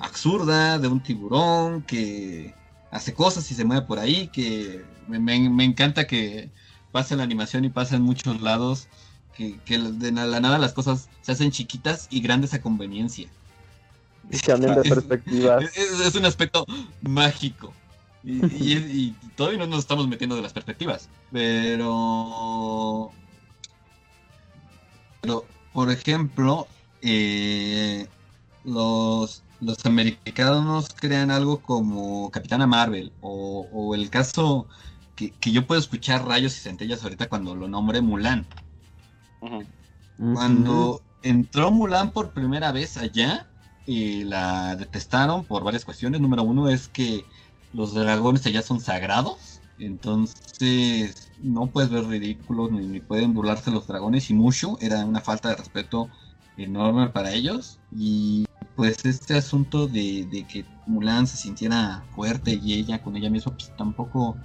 [0.00, 2.54] absurda de un tiburón que
[2.90, 6.50] hace cosas y se mueve por ahí, que me, me- me encanta que
[6.92, 8.88] pase en la animación y pasa en muchos lados,
[9.34, 13.28] que, que de la nada las cosas se hacen chiquitas y grandes a conveniencia.
[14.30, 15.62] Y cambian de perspectivas.
[15.76, 16.64] Es, es- es un aspecto
[17.02, 17.74] mágico.
[18.24, 21.08] Y, y- y todavía no nos estamos metiendo de las perspectivas.
[21.30, 23.10] Pero.
[25.20, 26.66] Pero, por ejemplo,
[27.00, 28.06] eh,
[28.64, 33.12] los, los americanos crean algo como Capitana Marvel.
[33.20, 34.66] O, o el caso
[35.16, 38.46] que, que yo puedo escuchar rayos y centellas ahorita cuando lo nombre Mulan.
[40.16, 43.48] Cuando entró Mulan por primera vez allá,
[43.84, 46.20] y la detestaron por varias cuestiones.
[46.20, 47.24] Número uno es que
[47.72, 49.60] los dragones allá son sagrados.
[49.78, 54.78] Entonces no puedes ver ridículos ni, ni pueden burlarse los dragones y mucho.
[54.80, 56.08] Era una falta de respeto
[56.56, 57.78] enorme para ellos.
[57.90, 58.44] Y
[58.76, 63.52] pues este asunto de, de que Mulan se sintiera fuerte y ella con ella misma
[63.52, 64.36] pues tampoco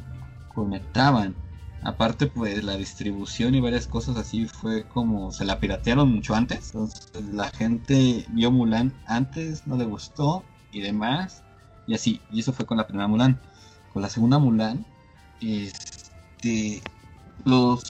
[0.53, 1.36] conectaban.
[1.84, 6.71] Aparte, pues la distribución y varias cosas así fue como se la piratearon mucho antes.
[6.73, 11.43] Entonces la gente vio Mulan antes, no le gustó y demás.
[11.88, 13.39] Y así, y eso fue con la primera Mulan.
[13.93, 14.85] Con la segunda Mulan,
[15.41, 16.81] este,
[17.45, 17.83] los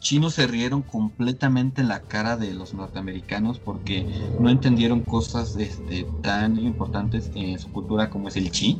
[0.00, 4.06] chinos se rieron completamente en la cara de los norteamericanos porque
[4.38, 8.76] no entendieron cosas este, tan importantes en su cultura como es el chi.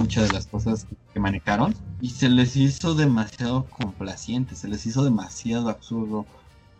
[0.00, 5.04] Muchas de las cosas que manejaron y se les hizo demasiado complaciente, se les hizo
[5.04, 6.24] demasiado absurdo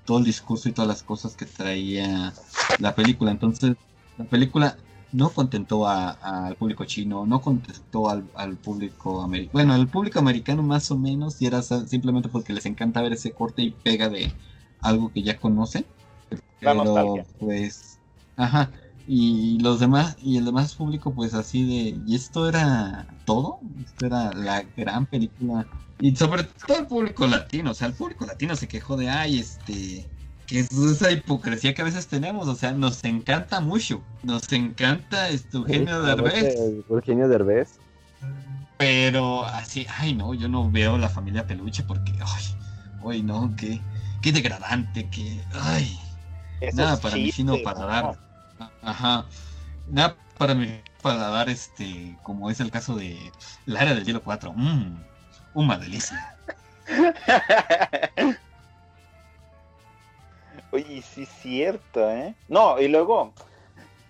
[0.04, 2.32] todo el discurso y todas las cosas que traía
[2.78, 3.30] la película.
[3.30, 3.76] Entonces,
[4.16, 4.78] la película
[5.10, 6.10] no contentó a-
[6.46, 9.52] al público chino, no contentó al, al público americano.
[9.52, 13.32] Bueno, al público americano más o menos, y era simplemente porque les encanta ver ese
[13.34, 14.36] corte y pega de
[14.80, 15.86] algo que ya conocen.
[16.60, 17.26] La Pero, nostalgia.
[17.38, 18.00] pues,
[18.36, 18.72] ajá.
[19.06, 23.60] Y los demás, y el demás público, pues así de, ¿y esto era todo?
[23.84, 25.68] ¿Esto era la gran película?
[25.98, 29.38] Y sobre todo el público latino, o sea, el público latino se quejó de, ay,
[29.38, 30.10] este,
[30.48, 35.28] que es esa hipocresía que a veces tenemos, o sea, nos encanta mucho, nos encanta
[35.28, 36.56] este Eugenio Derbez.
[36.88, 37.78] Eugenio Derbez.
[38.78, 42.44] Pero así, ay no, yo no veo la familia peluche porque, ay,
[43.06, 43.78] ay no, qué,
[44.22, 45.98] qué degradante, que, ay,
[46.72, 48.18] nada para mí sino para dar,
[48.82, 49.26] ajá,
[49.90, 53.18] nada para mí para dar este, como es el caso de
[53.66, 54.96] la era del hielo 4, mmm,
[55.52, 56.36] una delicia.
[60.70, 62.34] Oye, sí es cierto, ¿eh?
[62.48, 63.32] No, y luego,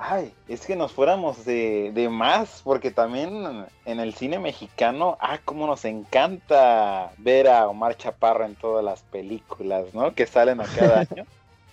[0.01, 5.41] Ay, es que nos fuéramos de, de, más, porque también en el cine mexicano, ah,
[5.45, 10.15] cómo nos encanta ver a Omar Chaparro en todas las películas, ¿no?
[10.15, 11.27] Que salen a cada año.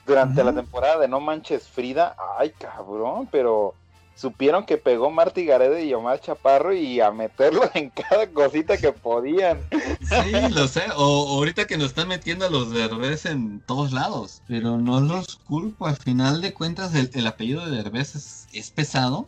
[0.08, 3.76] Durante la temporada de No Manches Frida, ay, cabrón, pero
[4.16, 8.92] supieron que pegó Marty Gareda y Omar Chaparro y a meterlo en cada cosita que
[8.92, 9.60] podían.
[9.72, 10.84] Sí, lo sé.
[10.96, 14.42] O, ahorita que nos están metiendo a los Derbez en todos lados.
[14.48, 15.86] Pero no los culpo.
[15.86, 19.28] Al final de cuentas, el, apellido de Derbez es, es, pesado.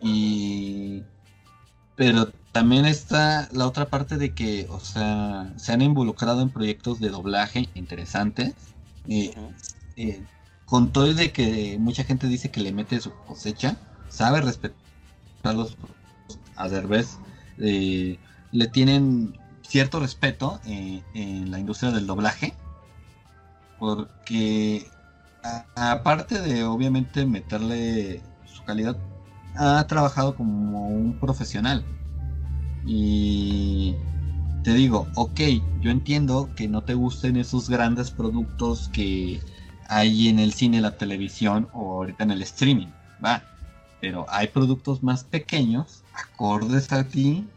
[0.00, 1.02] Y.
[1.96, 6.98] Pero también está la otra parte de que, o sea, se han involucrado en proyectos
[7.00, 8.54] de doblaje interesantes.
[9.08, 9.32] Eh,
[9.96, 10.22] eh,
[10.64, 13.76] con todo de que mucha gente dice que le mete su cosecha
[14.14, 14.76] sabe respetar
[15.42, 15.76] a los
[16.56, 17.18] a Derbez,
[17.58, 18.18] eh,
[18.52, 22.54] le tienen cierto respeto eh, en la industria del doblaje,
[23.78, 24.88] porque
[25.74, 28.96] aparte de obviamente meterle su calidad,
[29.56, 31.84] ha trabajado como un profesional.
[32.86, 33.96] Y
[34.62, 35.40] te digo, ok,
[35.80, 39.40] yo entiendo que no te gusten esos grandes productos que
[39.88, 42.88] hay en el cine, la televisión o ahorita en el streaming,
[43.22, 43.42] va
[44.04, 47.48] pero hay productos más pequeños, acordes a ti,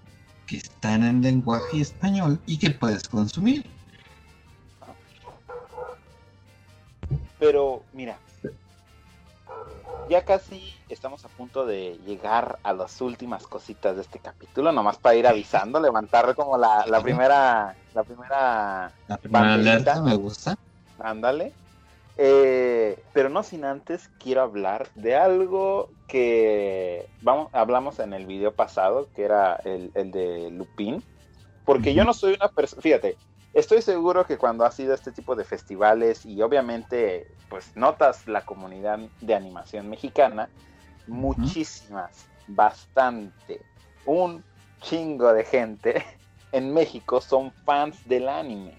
[0.45, 3.69] que están en lenguaje español y que puedes consumir.
[7.37, 8.17] Pero mira,
[10.09, 14.97] ya casi estamos a punto de llegar a las últimas cositas de este capítulo, nomás
[14.99, 20.57] para ir avisando, levantar como la, la primera, la primera, la primera alerta, me gusta.
[20.97, 21.51] Ándale.
[22.19, 28.53] Eh, pero no sin antes quiero hablar de algo que vamos, hablamos en el video
[28.53, 31.03] pasado, que era el, de Lupin.
[31.63, 33.17] Porque yo no soy una persona, fíjate,
[33.53, 38.27] estoy seguro que cuando has ido a este tipo de festivales y obviamente pues notas
[38.27, 40.49] la comunidad de animación mexicana,
[41.07, 43.61] muchísimas, bastante,
[44.05, 44.43] un
[44.81, 46.03] chingo de gente
[46.51, 48.77] en México son fans del anime.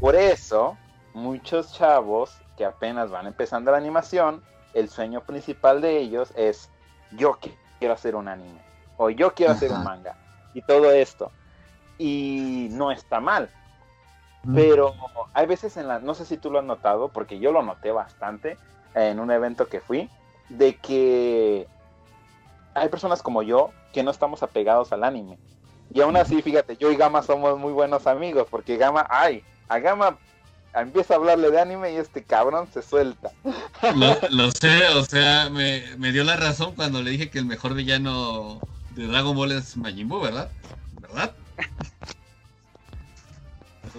[0.00, 0.76] Por eso
[1.14, 4.42] muchos chavos que apenas van empezando la animación,
[4.74, 6.68] el sueño principal de ellos es
[7.12, 7.38] yo
[7.78, 8.60] quiero hacer un anime
[8.96, 10.16] o yo quiero hacer un manga
[10.52, 11.30] y todo esto.
[11.98, 13.48] Y no está mal.
[14.54, 14.94] Pero
[15.32, 17.92] hay veces en la, no sé si tú lo has notado, porque yo lo noté
[17.92, 18.58] bastante
[18.94, 20.10] en un evento que fui,
[20.50, 21.66] de que
[22.74, 25.38] hay personas como yo que no estamos apegados al anime.
[25.94, 29.78] Y aún así, fíjate, yo y Gama somos muy buenos amigos, porque Gama, ay, a
[29.78, 30.18] Gama
[30.82, 33.30] empieza a hablarle de anime y este cabrón se suelta.
[34.30, 38.60] Lo, sé, o sea, me, dio la razón cuando le dije que el mejor villano
[38.90, 40.50] de Dragon Ball es Majin Buu, ¿verdad?
[41.00, 41.34] ¿Verdad?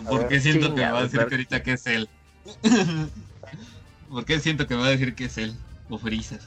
[0.08, 2.10] ¿Por qué siento que me va a decir que ahorita que es él?
[4.10, 5.56] ¿Por qué siento que me va a decir que es él?
[5.90, 6.40] O Freezer.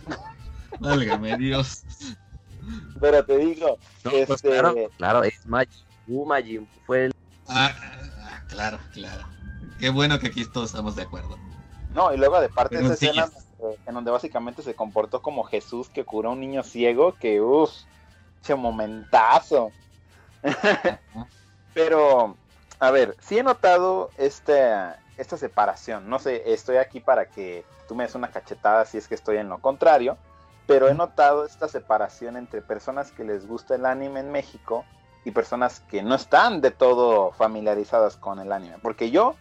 [0.80, 1.84] Válgame Dios.
[3.00, 4.88] Pero te digo, pues este...
[4.98, 7.14] claro, es Majin Buu, Majin fue el...
[7.48, 7.74] Ah,
[8.20, 9.37] ah, claro, claro.
[9.78, 11.36] Qué bueno que aquí todos estamos de acuerdo.
[11.94, 13.28] No, y luego de parte de esa escena
[13.86, 17.72] en donde básicamente se comportó como Jesús que curó a un niño ciego, que uff,
[18.42, 19.72] ese momentazo.
[21.74, 22.36] Pero,
[22.78, 26.08] a ver, sí he notado esta, esta separación.
[26.08, 29.38] No sé, estoy aquí para que tú me des una cachetada si es que estoy
[29.38, 30.16] en lo contrario.
[30.66, 34.84] Pero he notado esta separación entre personas que les gusta el anime en México
[35.24, 38.76] y personas que no están de todo familiarizadas con el anime.
[38.82, 39.34] Porque yo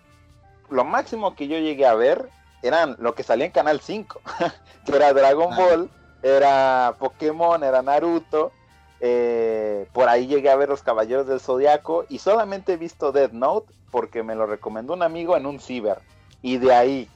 [0.69, 2.29] lo máximo que yo llegué a ver
[2.61, 4.21] eran lo que salía en Canal 5,
[4.85, 5.55] que era Dragon.
[5.55, 5.89] Ball,
[6.23, 8.51] era Pokémon, era Naruto.
[8.99, 13.31] Eh, por ahí llegué a ver los Caballeros del Zodiaco y solamente he visto Dead
[13.31, 15.99] Note porque me lo recomendó un amigo en un ciber.
[16.41, 17.09] Y de ahí,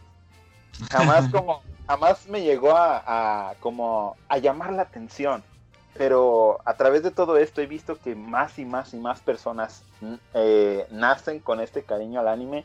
[0.91, 5.43] jamás como, jamás me llegó a, como a llamar la atención.
[5.93, 9.83] Pero a través de todo esto he visto que más y más y más personas
[10.33, 12.63] eh, nacen con este cariño al anime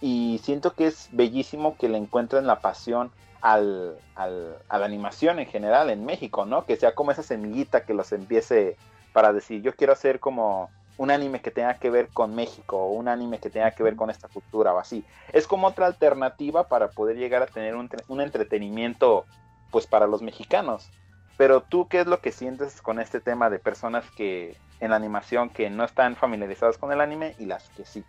[0.00, 5.38] y siento que es bellísimo que le encuentren la pasión al, al, a la animación
[5.38, 6.64] en general en México, ¿no?
[6.64, 8.76] Que sea como esa semillita que los empiece
[9.12, 12.92] para decir, yo quiero hacer como un anime que tenga que ver con México o
[12.92, 15.04] un anime que tenga que ver con esta cultura o así.
[15.32, 19.24] Es como otra alternativa para poder llegar a tener un, un entretenimiento
[19.70, 20.90] pues para los mexicanos.
[21.36, 24.96] Pero tú, ¿qué es lo que sientes con este tema de personas que en la
[24.96, 28.04] animación que no están familiarizadas con el anime y las que sí?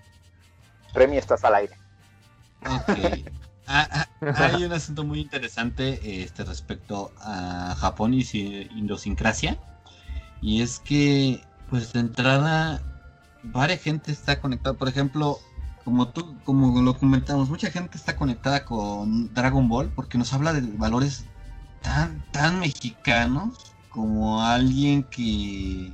[0.94, 1.76] Remy, estás al aire.
[2.66, 3.30] Ok.
[3.72, 9.60] Ah, ah, hay un asunto muy interesante este, respecto a Japón y su idiosincrasia.
[10.42, 12.82] Y es que, pues de entrada,
[13.44, 14.76] varias gente está conectada.
[14.76, 15.38] Por ejemplo,
[15.84, 20.52] como tú, como lo comentamos, mucha gente está conectada con Dragon Ball porque nos habla
[20.54, 21.26] de valores
[21.84, 25.94] tan, tan mexicanos como alguien que,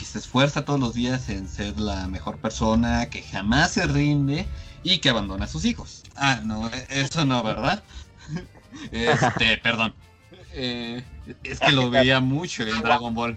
[0.00, 4.46] que se esfuerza todos los días en ser la mejor persona, que jamás se rinde
[4.82, 6.04] y que abandona a sus hijos.
[6.16, 7.82] Ah, no, eso no, ¿verdad?
[8.92, 9.92] este, perdón.
[10.54, 11.04] Eh,
[11.44, 13.36] es que lo veía mucho en Dragon Ball.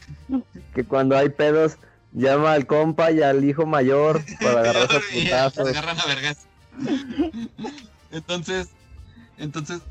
[0.74, 1.76] que cuando hay pedos,
[2.14, 4.88] llama al compa y al hijo mayor para agarrar
[5.34, 5.44] a.
[5.44, 6.46] Agarran a vergas.
[8.10, 8.70] Entonces,
[9.36, 9.82] entonces,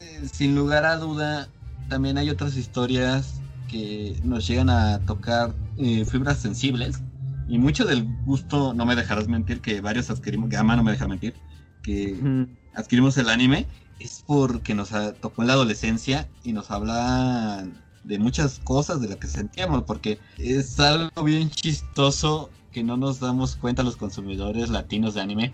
[0.00, 1.48] eh, sin lugar a duda,
[1.88, 3.39] también hay otras historias
[3.70, 7.00] que nos llegan a tocar eh, fibras sensibles
[7.48, 11.08] y mucho del gusto, no me dejarás mentir, que varios adquirimos, Gama no me deja
[11.08, 11.34] mentir,
[11.82, 13.66] que adquirimos el anime,
[13.98, 14.90] es porque nos
[15.20, 17.66] tocó en la adolescencia y nos habla
[18.04, 23.18] de muchas cosas de lo que sentíamos, porque es algo bien chistoso que no nos
[23.18, 25.52] damos cuenta los consumidores latinos de anime.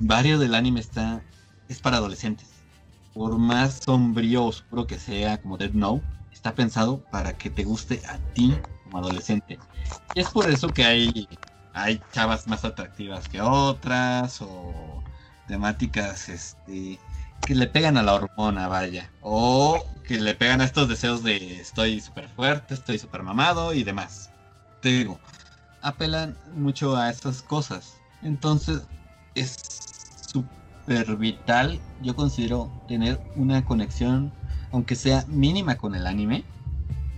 [0.00, 1.22] Varios del anime está
[1.68, 2.48] es para adolescentes.
[3.12, 6.04] Por más sombrío o oscuro que sea, como Dead Note,
[6.38, 9.58] está pensado para que te guste a ti como adolescente.
[10.14, 11.28] Y es por eso que hay,
[11.72, 15.02] hay chavas más atractivas que otras o
[15.48, 17.00] temáticas este,
[17.44, 19.10] que le pegan a la hormona, vaya.
[19.20, 23.82] O que le pegan a estos deseos de estoy súper fuerte, estoy súper mamado y
[23.82, 24.30] demás.
[24.80, 25.18] Te digo,
[25.82, 27.96] apelan mucho a estas cosas.
[28.22, 28.82] Entonces
[29.34, 29.56] es
[30.32, 34.32] súper vital, yo considero, tener una conexión,
[34.72, 36.44] aunque sea mínima con el anime.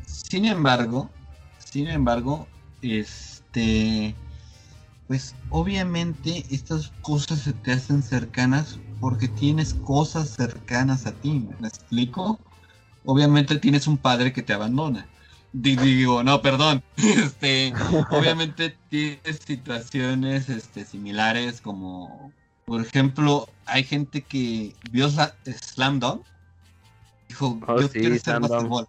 [0.07, 1.11] Sin embargo,
[1.59, 2.47] sin embargo,
[2.83, 4.15] este,
[5.07, 11.69] pues obviamente estas cosas se te hacen cercanas porque tienes cosas cercanas a ti, ¿me
[11.69, 12.39] explico?
[13.05, 15.09] Obviamente tienes un padre que te abandona.
[15.53, 16.83] Digo, no, perdón.
[16.97, 17.73] Este,
[18.11, 22.33] obviamente tienes situaciones este, similares como,
[22.67, 26.23] por ejemplo, hay gente que vio Slam Dunk.
[27.31, 28.89] Dijo, oh, yo quiero ser basketball.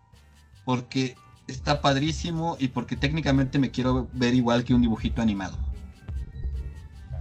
[0.66, 1.16] Porque
[1.46, 5.56] está padrísimo y porque técnicamente me quiero ver igual que un dibujito animado.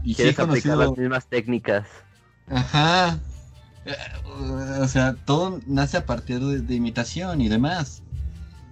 [0.03, 1.87] Y Quieres sí aplicar las mismas técnicas.
[2.49, 3.19] Ajá.
[3.85, 3.95] Eh,
[4.81, 8.03] o sea, todo nace a partir de, imitación y demás.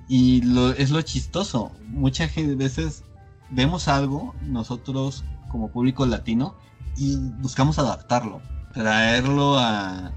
[0.08, 1.70] Y lo, es lo chistoso.
[1.88, 3.04] Muchas veces
[3.50, 6.54] vemos algo, nosotros como público latino,
[6.96, 8.40] y buscamos adaptarlo,
[8.72, 10.12] traerlo a,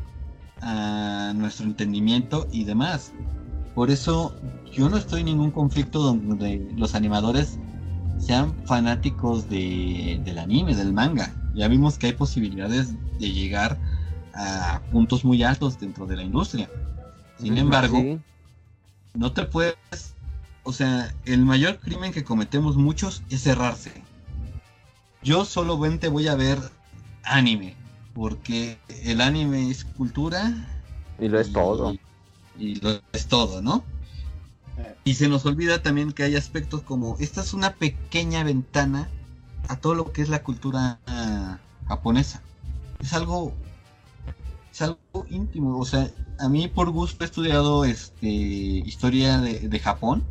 [0.62, 3.12] a nuestro entendimiento y demás.
[3.76, 4.36] Por eso
[4.72, 7.58] yo no estoy en ningún conflicto donde los animadores
[8.20, 11.34] sean fanáticos de, del anime, del manga.
[11.56, 13.78] Ya vimos que hay posibilidades de llegar
[14.34, 16.70] a puntos muy altos dentro de la industria.
[17.40, 18.20] Sin embargo,
[19.14, 20.16] no te puedes,
[20.64, 23.92] o sea, el mayor crimen que cometemos muchos es cerrarse.
[25.24, 26.60] Yo solamente voy a ver
[27.24, 27.76] anime,
[28.14, 30.54] porque el anime es cultura.
[31.20, 31.96] Y lo es todo.
[32.58, 33.84] Y lo es todo, ¿no?
[35.04, 39.10] Y se nos olvida también que hay aspectos como, esta es una pequeña ventana
[39.68, 42.42] a todo lo que es la cultura ah, japonesa.
[43.00, 43.54] Es algo,
[44.72, 45.78] es algo íntimo.
[45.78, 46.10] O sea,
[46.40, 50.24] a mí por gusto he estudiado este, historia de, de Japón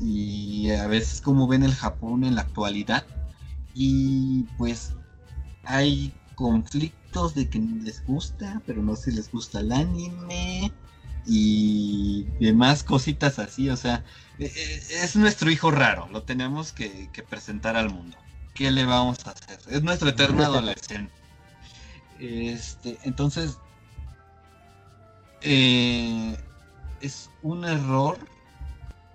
[0.00, 3.04] y a veces como ven el Japón en la actualidad.
[3.74, 4.92] Y pues
[5.64, 10.72] hay conflictos de que les gusta, pero no se les gusta el anime
[11.26, 14.02] y demás cositas así, o sea,
[14.38, 18.16] e, e, es nuestro hijo raro, lo tenemos que, presentar al mundo.
[18.54, 19.58] ¿Qué le vamos a hacer?
[19.68, 21.12] Es nuestro eterno adolescente.
[22.18, 23.58] Este, entonces,
[25.42, 26.36] eh,
[27.00, 28.18] es un error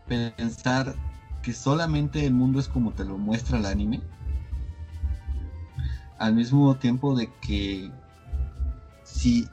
[0.07, 0.95] pensar
[1.41, 4.01] que solamente el mundo es como te lo muestra el anime.
[6.17, 7.91] Al mismo tiempo de que
[9.03, 9.47] si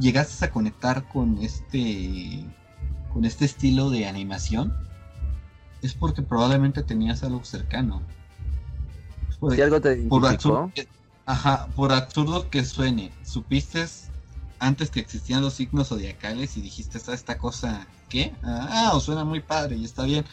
[0.00, 2.44] llegaste a conectar con este
[3.12, 4.74] con este estilo de animación
[5.82, 8.02] es porque probablemente tenías algo cercano.
[9.38, 10.88] Por, Si algo te por absurdo que,
[11.24, 13.86] ajá, por absurdo que suene, supiste
[14.58, 18.34] antes que existían los signos zodiacales y dijiste, ¿esta, esta cosa qué?
[18.42, 20.24] Ah, os suena muy padre y está bien.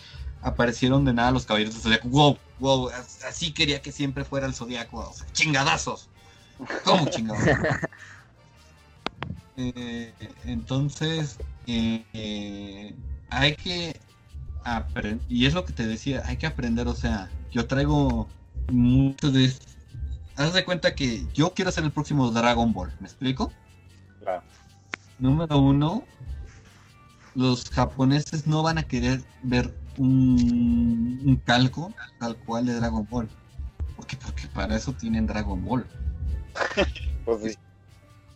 [0.41, 2.10] Aparecieron de nada los caballeros del zodiaco.
[2.10, 4.98] Wow, wow, as- así quería que siempre fuera el zodiaco.
[5.10, 6.07] O sea, chingadazos.
[6.85, 7.44] ¿Cómo chingados?
[9.56, 10.11] Eh,
[10.45, 11.38] entonces,
[11.68, 12.95] eh, eh,
[13.30, 13.95] hay que
[14.64, 18.27] aprender, y es lo que te decía, hay que aprender, o sea, yo traigo
[18.69, 19.64] mucho de esto.
[20.38, 23.53] Haz de cuenta que yo quiero hacer el próximo Dragon Ball, ¿me explico?
[24.22, 24.41] Claro.
[25.19, 26.03] Número uno,
[27.35, 33.30] los japoneses no van a querer ver un, un calco tal cual de Dragon Ball.
[33.95, 34.18] ¿Por qué?
[34.18, 35.86] Porque para eso tienen Dragon Ball.
[37.26, 37.57] Pues sí.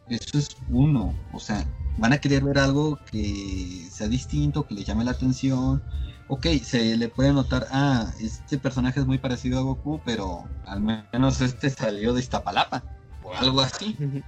[0.08, 1.14] Eso es uno.
[1.34, 1.66] O sea,
[1.98, 5.84] van a querer ver algo que sea distinto, que les llame la atención.
[6.30, 10.82] Ok, se le puede notar, ah, este personaje es muy parecido a Goku, pero al
[10.82, 12.84] menos este salió de Iztapalapa.
[13.24, 13.98] O algo así.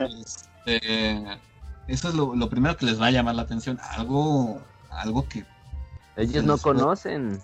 [0.00, 1.22] Este,
[1.86, 3.78] eso es lo, lo primero que les va a llamar la atención.
[3.96, 4.60] Algo,
[4.90, 5.46] algo que
[6.16, 7.40] ellos no conocen.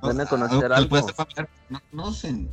[0.00, 1.06] Van a conocer algo.
[1.68, 2.50] no conocen.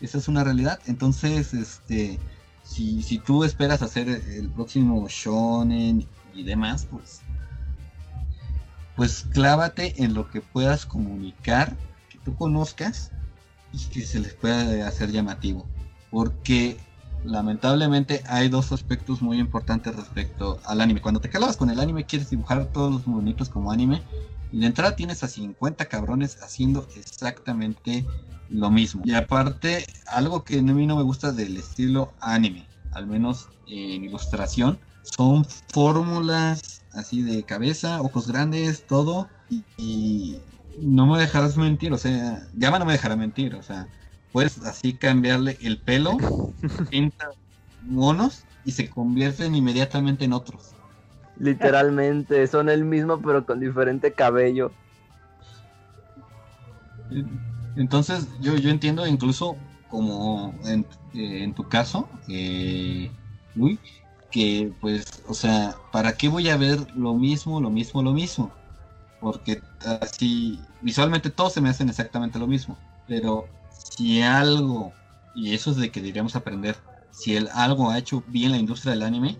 [0.00, 0.80] Esa es una realidad.
[0.86, 2.18] Entonces, este,
[2.62, 7.22] si, si tú esperas hacer el próximo shonen y demás, pues,
[8.96, 11.76] pues clávate en lo que puedas comunicar,
[12.08, 13.12] que tú conozcas
[13.72, 15.66] y que se les pueda hacer llamativo.
[16.10, 16.76] Porque
[17.24, 21.00] lamentablemente hay dos aspectos muy importantes respecto al anime.
[21.00, 24.02] Cuando te clavas con el anime, quieres dibujar todos los monitos como anime.
[24.52, 28.04] Y de entrada tienes a 50 cabrones haciendo exactamente
[28.48, 29.02] lo mismo.
[29.04, 34.04] Y aparte, algo que a mí no me gusta del estilo anime, al menos en
[34.04, 39.28] ilustración, son fórmulas así de cabeza, ojos grandes, todo.
[39.76, 40.36] Y
[40.80, 43.88] no me dejarás mentir, o sea, Gama no me dejará mentir, o sea,
[44.34, 46.18] puedes así cambiarle el pelo,
[46.90, 47.30] pinta
[47.82, 50.74] monos y se convierten inmediatamente en otros.
[51.38, 54.72] Literalmente, son el mismo pero con diferente cabello.
[57.76, 59.56] Entonces, yo, yo entiendo incluso
[59.88, 60.80] como en,
[61.14, 63.12] eh, en tu caso, eh,
[63.54, 63.78] uy,
[64.32, 68.52] que pues, o sea, ¿para qué voy a ver lo mismo, lo mismo, lo mismo?
[69.20, 69.62] Porque
[70.02, 72.76] así, visualmente todos se me hacen exactamente lo mismo.
[73.06, 73.46] Pero
[73.96, 74.92] si algo,
[75.34, 76.76] y eso es de que deberíamos aprender,
[77.10, 79.36] si el algo ha hecho bien la industria del anime,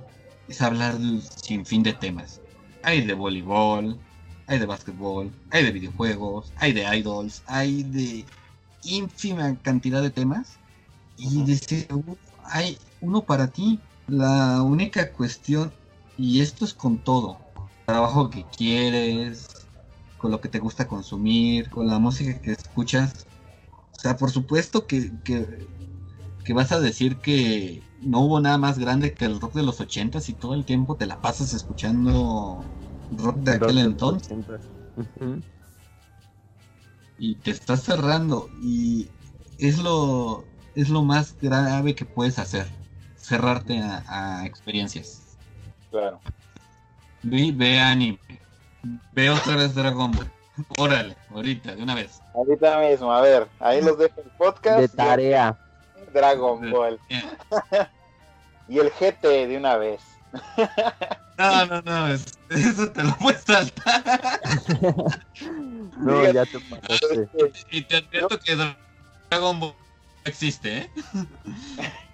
[0.48, 2.40] es hablar de un sinfín de temas.
[2.82, 3.98] Hay de voleibol,
[4.46, 8.24] hay de básquetbol, hay de videojuegos, hay de idols, hay de
[8.84, 10.58] ínfima cantidad de temas.
[11.16, 13.80] Y de seguro hay uno para ti.
[14.06, 15.72] La única cuestión,
[16.18, 17.38] y esto es con todo,
[17.86, 19.48] trabajo que quieres,
[20.18, 23.26] con lo que te gusta consumir, con la música que escuchas.
[24.04, 25.66] O sea, por supuesto que, que,
[26.44, 29.80] que vas a decir que no hubo nada más grande que el rock de los
[29.80, 32.62] ochentas y todo el tiempo te la pasas escuchando
[33.12, 34.28] rock de aquel entonces.
[37.16, 39.08] y te estás cerrando y
[39.56, 40.44] es lo
[40.74, 42.66] es lo más grave que puedes hacer
[43.16, 44.04] cerrarte a,
[44.42, 45.38] a experiencias.
[45.90, 46.20] Claro.
[47.22, 48.18] ve, ve anime.
[49.14, 50.30] Ve otra vez Dragon Ball
[50.78, 54.80] órale ahorita de una vez Ahorita mismo, a ver, ahí los dejo el podcast.
[54.80, 55.56] De tarea.
[56.12, 56.98] Dragon Ball.
[58.68, 60.00] Y el GT de una vez.
[61.36, 64.02] no no no es- eso te lo puedes saltar
[65.98, 67.28] No, ya te pasaste.
[67.70, 68.56] y te advierto que
[69.30, 69.74] Dragon Ball
[70.24, 70.90] existe ¿eh?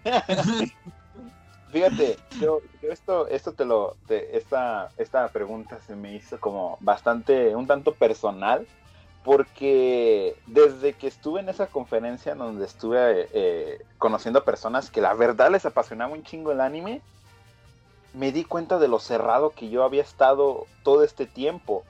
[1.70, 6.76] Fíjate, yo, yo esto, esto te lo, te- esta, esta pregunta se me hizo como
[6.80, 8.66] bastante, un tanto personal,
[9.22, 15.50] porque desde que estuve en esa conferencia donde estuve eh, conociendo personas que la verdad
[15.52, 17.02] les apasionaba un chingo el anime,
[18.12, 21.84] me di cuenta de lo cerrado que yo había estado todo este tiempo,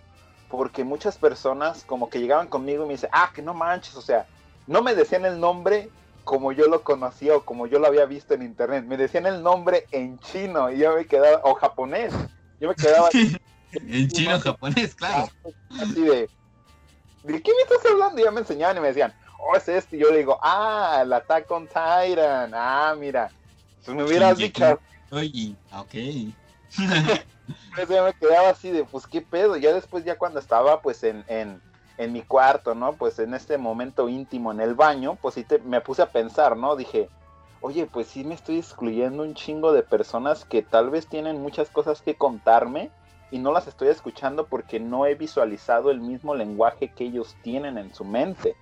[0.49, 4.03] porque muchas personas como que llegaban conmigo y me dicen, ah, que no manches, o
[4.03, 4.27] sea,
[4.67, 5.91] no me decían el nombre
[6.31, 8.85] como yo lo conocía o como yo lo había visto en internet.
[8.87, 12.15] Me decían el nombre en chino y yo me quedaba, o japonés.
[12.61, 13.09] Yo me quedaba
[13.73, 15.29] en chino japonés claro
[15.71, 16.31] así de,
[17.25, 18.21] ¿de qué me estás hablando?
[18.21, 19.97] Y ya me enseñaban y me decían, oh, es este.
[19.97, 22.53] Y yo le digo, ah, el Attack on Titan.
[22.55, 23.33] Ah, mira.
[23.85, 24.79] Pues me hubieras dicho,
[25.11, 26.33] Oye, ok.
[27.75, 29.57] pues ya me quedaba así de, pues qué pedo.
[29.57, 31.61] Ya después, ya cuando estaba pues en, en,
[32.01, 32.95] en mi cuarto, ¿no?
[32.95, 36.57] Pues en este momento íntimo en el baño, pues sí te, me puse a pensar,
[36.57, 36.75] ¿no?
[36.75, 37.11] Dije,
[37.61, 41.69] oye, pues sí me estoy excluyendo un chingo de personas que tal vez tienen muchas
[41.69, 42.91] cosas que contarme
[43.31, 47.77] y no las estoy escuchando porque no he visualizado el mismo lenguaje que ellos tienen
[47.77, 48.57] en su mente.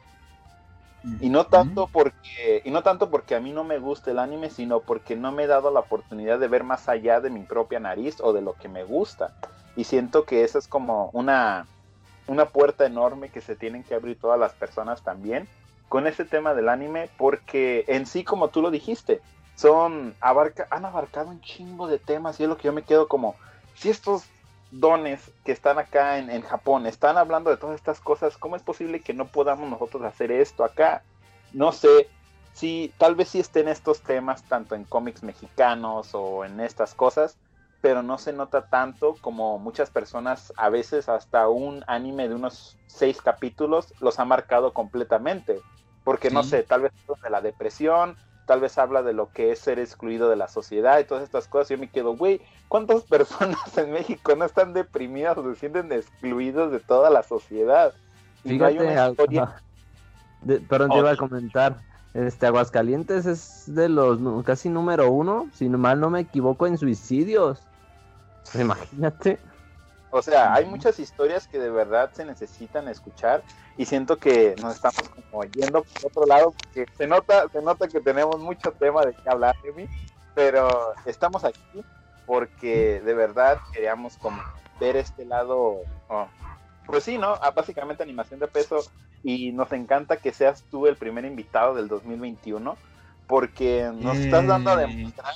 [1.20, 4.50] Y no tanto porque y no tanto porque a mí no me gusta el anime,
[4.50, 7.78] sino porque no me he dado la oportunidad de ver más allá de mi propia
[7.78, 9.32] nariz o de lo que me gusta.
[9.76, 11.68] Y siento que esa es como una
[12.28, 15.48] una puerta enorme que se tienen que abrir todas las personas también
[15.88, 19.20] con ese tema del anime porque en sí como tú lo dijiste,
[19.56, 23.08] son abarca han abarcado un chingo de temas y es lo que yo me quedo
[23.08, 23.34] como
[23.74, 24.24] si estos
[24.70, 29.00] dones que están acá en, Japón están hablando de todas estas cosas, ¿cómo es posible
[29.00, 31.02] que no podamos nosotros hacer esto acá?
[31.52, 32.08] No sé,
[32.52, 37.36] si tal vez sí estén estos temas tanto en cómics mexicanos o en estas cosas,
[37.80, 42.76] pero no se nota tanto como muchas personas, a veces hasta un anime de unos
[42.86, 45.60] seis capítulos los ha marcado completamente,
[46.04, 46.92] porque no sé, tal vez
[47.22, 50.98] de la depresión, tal vez habla de lo que es ser excluido de la sociedad
[50.98, 51.68] y todas estas cosas.
[51.68, 56.72] Yo me quedo, güey, ¿cuántas personas en México no están deprimidas o se sienten excluidos
[56.72, 57.92] de toda la sociedad?
[58.42, 58.74] Fíjate,
[60.68, 61.76] perdón, te iba a comentar.
[62.14, 67.67] Este Aguascalientes es de los casi número uno, si mal no me equivoco, en suicidios.
[68.54, 69.38] Imagínate.
[70.10, 73.42] O sea, hay muchas historias que de verdad se necesitan escuchar
[73.76, 77.88] y siento que nos estamos como yendo por otro lado porque se nota, se nota
[77.88, 79.86] que tenemos mucho tema de qué hablar, mí,
[80.34, 81.84] pero estamos aquí
[82.24, 84.42] porque de verdad queríamos como
[84.80, 86.28] ver este lado, oh,
[86.86, 87.34] pues sí, ¿no?
[87.42, 88.80] Ah, básicamente animación de peso
[89.22, 92.78] y nos encanta que seas tú el primer invitado del 2021
[93.26, 95.34] porque nos estás dando a demostrar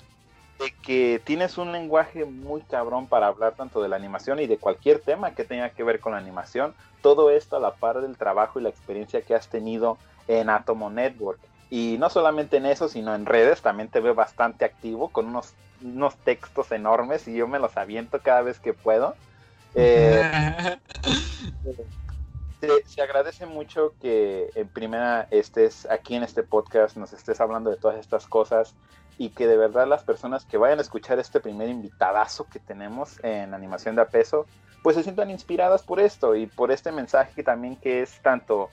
[0.71, 5.01] que tienes un lenguaje muy cabrón para hablar tanto de la animación y de cualquier
[5.01, 6.75] tema que tenga que ver con la animación.
[7.01, 9.99] Todo esto a la par del trabajo y la experiencia que has tenido
[10.29, 11.41] en Atomo Network.
[11.71, 15.55] Y no solamente en eso, sino en redes, también te veo bastante activo con unos,
[15.83, 19.15] unos textos enormes y yo me los aviento cada vez que puedo.
[19.75, 20.23] Eh,
[22.87, 27.77] se, agradece mucho que en primera estés aquí en este podcast, nos estés hablando de
[27.77, 28.75] todas estas cosas
[29.19, 33.23] y que de verdad las personas que vayan a escuchar este primer invitadazo que tenemos
[33.23, 34.47] en animación de a peso,
[34.83, 38.71] pues se sientan inspiradas por esto y por este mensaje también que es tanto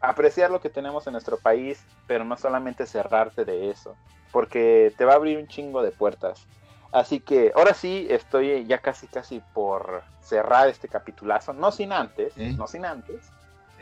[0.00, 3.96] apreciar lo que tenemos en nuestro país, pero no solamente cerrarte de eso,
[4.32, 6.46] porque te va a abrir un chingo de puertas.
[6.92, 12.36] Así que ahora sí estoy ya casi casi por cerrar este capitulazo, no sin antes,
[12.36, 13.30] no sin antes,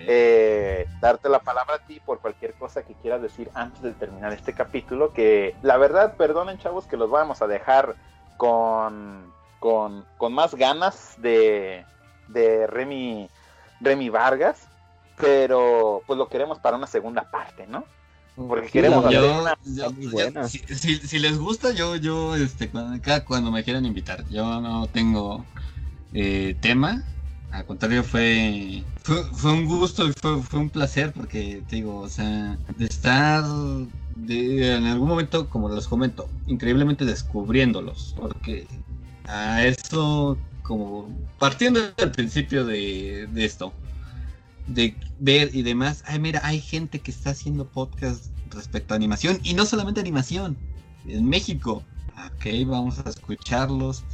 [0.06, 4.32] eh, darte la palabra a ti por cualquier cosa que quieras decir antes de terminar
[4.32, 7.96] este capítulo, que la verdad, perdonen chavos, que los vamos a dejar
[8.36, 11.84] con, con, más ganas de,
[12.28, 13.28] de Remy,
[13.80, 14.68] Remy Vargas,
[15.16, 17.84] pero pues lo queremos para una segunda parte, ¿no?
[18.46, 19.04] Porque queremos
[20.48, 25.44] si, les gusta, yo, yo, este, cuando, cuando me quieran invitar, yo no tengo
[26.14, 27.02] eh, tema,
[27.50, 32.08] al contrario, fue, fue, un gusto y fue, fue, un placer porque, te digo, o
[32.08, 33.44] sea, de estar
[34.26, 38.66] en algún momento, como les comento, increíblemente descubriéndolos, porque
[39.26, 41.08] a eso, como
[41.38, 43.72] partiendo del principio de, de esto,
[44.66, 49.40] de ver y demás, ay, mira, hay gente que está haciendo podcast respecto a animación
[49.42, 50.56] y no solamente animación,
[51.06, 51.82] en México.
[52.26, 54.04] Ok, vamos a escucharlos,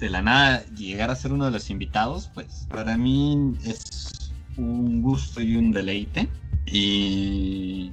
[0.00, 5.02] de la nada llegar a ser uno de los invitados, pues para mí es un
[5.02, 6.28] gusto y un deleite.
[6.66, 7.92] Y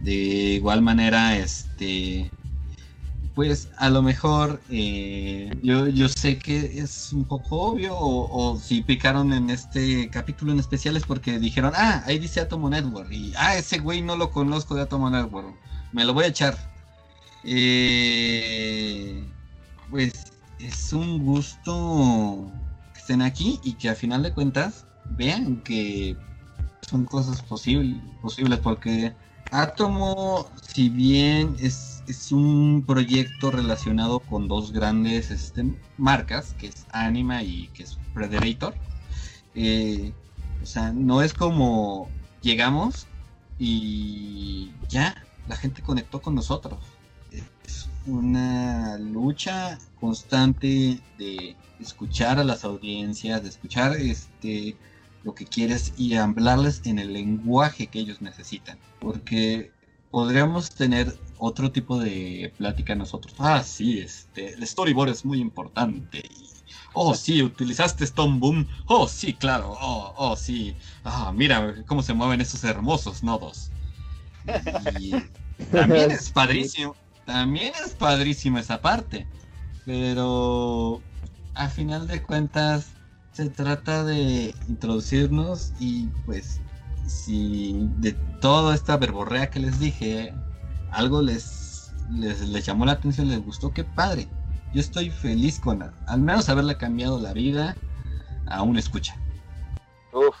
[0.00, 2.30] de igual manera, este,
[3.34, 8.82] pues a lo mejor eh, yo, yo sé que es un poco obvio o, si
[8.82, 13.32] picaron en este capítulo en especial es porque dijeron, ah, ahí dice Atomo Network y,
[13.36, 15.54] ah, ese güey no lo conozco de Atomo Network,
[15.92, 16.56] me lo voy a echar.
[17.44, 19.22] Eh,
[19.90, 20.23] pues
[20.64, 22.50] es un gusto
[22.94, 26.16] que estén aquí y que a final de cuentas vean que
[26.80, 29.14] son cosas posibles, posibles porque
[29.50, 35.64] Atomo, si bien es, es un proyecto relacionado con dos grandes este,
[35.98, 38.74] marcas, que es Anima y que es Predator,
[39.54, 40.12] eh,
[40.62, 42.08] o sea, no es como
[42.40, 43.06] llegamos
[43.58, 45.14] y ya,
[45.46, 46.78] la gente conectó con nosotros
[48.06, 54.76] una lucha constante de escuchar a las audiencias, de escuchar este
[55.22, 58.78] lo que quieres y hablarles en el lenguaje que ellos necesitan.
[59.00, 59.72] Porque
[60.10, 63.34] podríamos tener otro tipo de plática nosotros.
[63.38, 66.22] Ah, sí, este, el storyboard es muy importante.
[66.92, 68.68] oh, sí, utilizaste Stone Boom.
[68.86, 69.76] Oh, sí, claro.
[69.80, 70.76] Oh, oh, sí.
[71.04, 73.70] Ah, mira cómo se mueven esos hermosos nodos.
[75.00, 75.14] Y
[75.72, 76.94] también es padrísimo.
[77.26, 79.26] También es padrísima esa parte.
[79.84, 81.02] Pero
[81.54, 82.92] a final de cuentas
[83.32, 86.60] se trata de introducirnos y pues
[87.06, 90.32] si de toda esta verborrea que les dije,
[90.90, 94.28] algo les, les, les llamó la atención, les gustó, qué padre.
[94.72, 97.76] Yo estoy feliz con al menos haberle cambiado la vida
[98.46, 99.16] a un escucha.
[100.12, 100.36] Uf,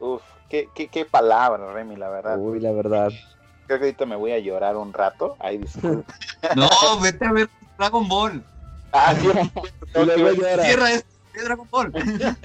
[0.00, 2.38] uf, qué, qué, qué palabra, Remy, la verdad.
[2.38, 3.10] Uy, la verdad.
[3.66, 5.36] Creo que ahorita me voy a llorar un rato.
[5.40, 6.12] Ay, disculpe.
[6.54, 6.68] No,
[7.00, 7.48] vete a ver
[7.78, 8.44] Dragon Ball.
[8.92, 9.28] ah, sí.
[9.92, 11.08] Cierra esto,
[11.44, 11.92] Dragon Ball.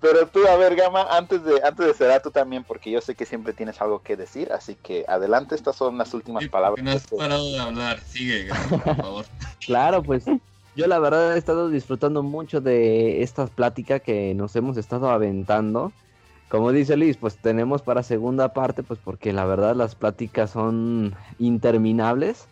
[0.00, 3.14] Pero tú, a ver, Gama, antes de, antes de cerrar tú también, porque yo sé
[3.14, 6.84] que siempre tienes algo que decir, así que adelante, estas son las últimas Sí, palabras.
[6.84, 8.00] No has parado de hablar.
[8.00, 9.26] Sigue, Gama, por favor.
[9.64, 10.24] Claro, pues
[10.74, 15.92] yo la verdad he estado disfrutando mucho de esta plática que nos hemos estado aventando.
[16.48, 21.14] Como dice Liz, pues tenemos para segunda parte, pues porque la verdad las pláticas son
[21.38, 22.48] interminables.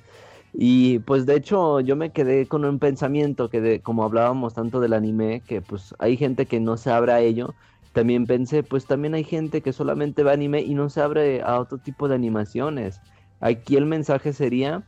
[0.52, 4.92] Y pues de hecho yo me quedé con un pensamiento que como hablábamos tanto del
[4.92, 7.54] anime, que pues hay gente que no se abre a ello.
[7.92, 11.60] También pensé, pues también hay gente que solamente ve anime y no se abre a
[11.60, 13.00] otro tipo de animaciones.
[13.40, 14.82] Aquí el mensaje sería,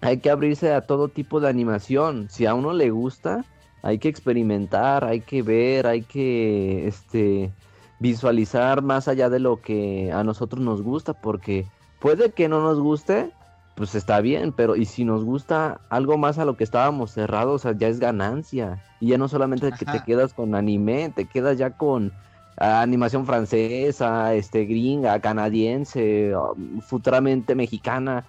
[0.00, 2.28] hay que abrirse a todo tipo de animación.
[2.30, 3.44] Si a uno le gusta,
[3.82, 7.52] hay que experimentar, hay que ver, hay que este
[8.00, 11.66] visualizar más allá de lo que a nosotros nos gusta, porque
[12.00, 13.30] puede que no nos guste,
[13.76, 17.54] pues está bien, pero y si nos gusta algo más a lo que estábamos cerrados,
[17.54, 18.82] o sea, ya es ganancia.
[19.00, 22.12] Y ya no solamente que te quedas con anime, te quedas ya con
[22.56, 28.26] ah, animación francesa, este gringa, canadiense, um, futuramente mexicana.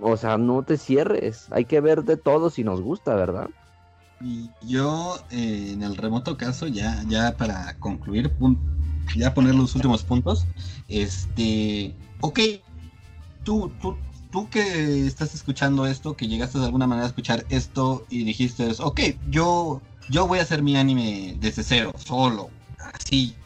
[0.00, 1.46] O sea, no te cierres.
[1.52, 3.50] Hay que ver de todo si nos gusta, ¿verdad?
[4.20, 8.32] Y yo, eh, en el remoto caso, ya, ya para concluir,
[9.16, 10.46] ya poner los últimos puntos,
[10.88, 12.40] este, ok,
[13.44, 13.96] tú, tú,
[14.30, 18.68] tú que estás escuchando esto, que llegaste de alguna manera a escuchar esto y dijiste,
[18.78, 19.00] ok,
[19.30, 22.50] yo, yo voy a hacer mi anime desde cero, solo,
[22.94, 23.36] así,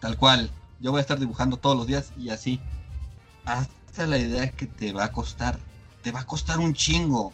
[0.00, 0.50] tal cual,
[0.80, 2.60] yo voy a estar dibujando todos los días y así.
[3.44, 5.58] Hasta la idea que te va a costar,
[6.02, 7.32] te va a costar un chingo,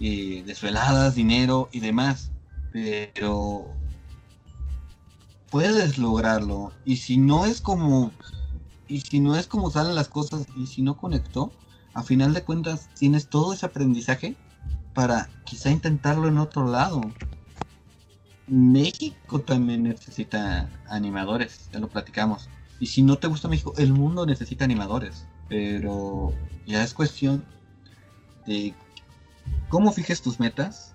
[0.00, 2.30] eh, desveladas, dinero y demás.
[2.72, 3.74] Pero
[5.50, 6.72] puedes lograrlo.
[6.84, 8.12] Y si no es como.
[8.86, 11.52] Y si no es como salen las cosas, y si no conectó,
[11.92, 14.34] a final de cuentas tienes todo ese aprendizaje
[14.94, 17.02] para quizá intentarlo en otro lado.
[18.46, 22.48] México también necesita animadores, ya lo platicamos.
[22.80, 25.26] Y si no te gusta México, el mundo necesita animadores.
[25.48, 26.32] Pero
[26.66, 27.44] ya es cuestión
[28.46, 28.74] de
[29.68, 30.94] cómo fijes tus metas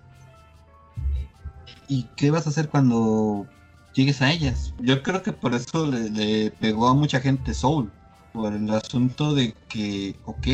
[1.87, 3.47] y qué vas a hacer cuando
[3.93, 4.73] llegues a ellas.
[4.79, 7.91] Yo creo que por eso le, le pegó a mucha gente Soul,
[8.33, 10.47] por el asunto de que, ok,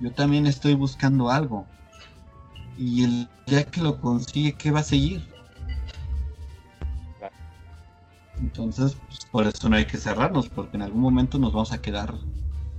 [0.00, 1.66] yo también estoy buscando algo.
[2.78, 5.22] Y el ya que lo consigue, ¿qué va a seguir?
[8.40, 11.80] Entonces, pues, por eso no hay que cerrarnos, porque en algún momento nos vamos a
[11.80, 12.14] quedar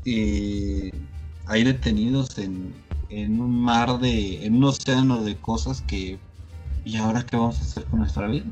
[0.05, 0.91] eh,
[1.45, 2.73] ahí detenidos en,
[3.09, 6.19] en un mar de, en un océano de cosas que,
[6.83, 8.45] ¿y ahora qué vamos a hacer con nuestra vida?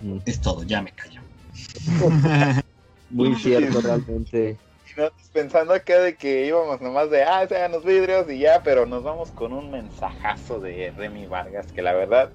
[0.00, 1.20] Mm, Es todo, ya me callo.
[3.10, 4.56] Muy cierto, realmente.
[4.96, 8.62] Y no, Pensando acá de que íbamos nomás de, ah, sean los vidrios y ya,
[8.62, 12.30] pero nos vamos con un mensajazo de Remy Vargas, que la verdad,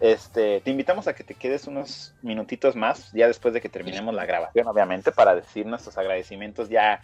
[0.00, 4.14] este, te invitamos a que te quedes unos minutitos más, ya después de que terminemos
[4.14, 7.00] la grabación, obviamente, para decir nuestros agradecimientos ya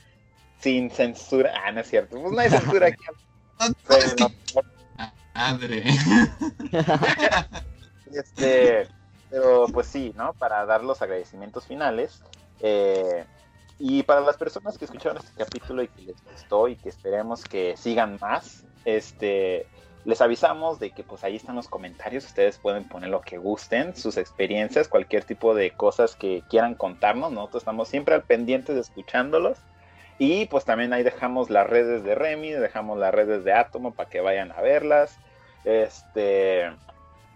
[0.61, 1.53] sin censura.
[1.65, 3.05] Ah, no es cierto, pues no hay censura aquí.
[3.89, 4.31] Pero,
[5.35, 5.85] Madre.
[8.13, 8.89] Este,
[9.31, 10.33] pero pues sí, ¿no?
[10.35, 12.23] Para dar los agradecimientos finales.
[12.61, 13.25] eh,
[13.79, 17.45] y para las personas que escucharon este capítulo y que les gustó y que esperemos
[17.45, 19.67] que sigan más, este,
[20.05, 22.25] les avisamos de que pues ahí están los comentarios.
[22.25, 27.33] Ustedes pueden poner lo que gusten, sus experiencias, cualquier tipo de cosas que quieran contarnos.
[27.33, 29.59] Nosotros estamos siempre al pendiente de escuchándolos.
[30.19, 34.09] Y pues también ahí dejamos las redes de Remy, dejamos las redes de Atomo para
[34.09, 35.19] que vayan a verlas.
[35.65, 36.73] Este,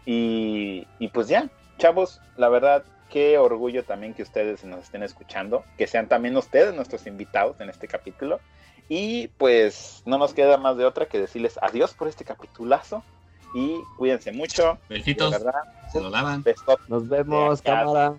[0.07, 1.51] y pues ya,
[1.81, 6.74] chavos, la verdad, qué orgullo también que ustedes nos estén escuchando, que sean también ustedes
[6.74, 8.40] nuestros invitados en este capítulo.
[8.89, 13.05] Y pues no nos queda más de otra que decirles adiós por este capitulazo
[13.55, 14.78] y cuídense mucho.
[14.89, 15.62] De Besitos, verdad,
[15.93, 16.44] se lo lavan.
[16.89, 18.15] Nos vemos, cámara.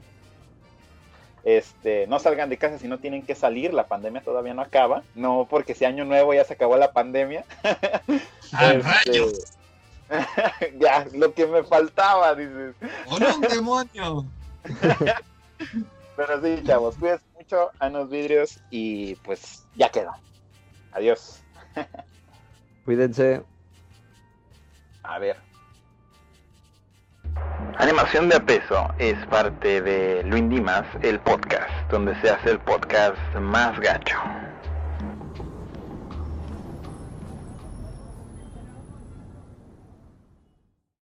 [1.44, 5.04] Este, no salgan de casa si no tienen que salir, la pandemia todavía no acaba.
[5.16, 7.46] No porque si año nuevo ya se acabó la pandemia.
[8.54, 9.58] ¡Ah, Este, rayos!
[10.80, 12.76] ya, lo que me faltaba, dices.
[13.08, 14.26] ¡Oh, no, un demonio!
[16.16, 20.12] Pero sí, chavos, cuídense mucho, a los vidrios y pues ya quedó.
[20.92, 21.42] Adiós.
[22.86, 23.44] Cuídense.
[25.04, 25.38] A ver.
[27.78, 32.60] Animación de a peso es parte de Luis Dimas, el podcast, donde se hace el
[32.60, 34.18] podcast más gacho.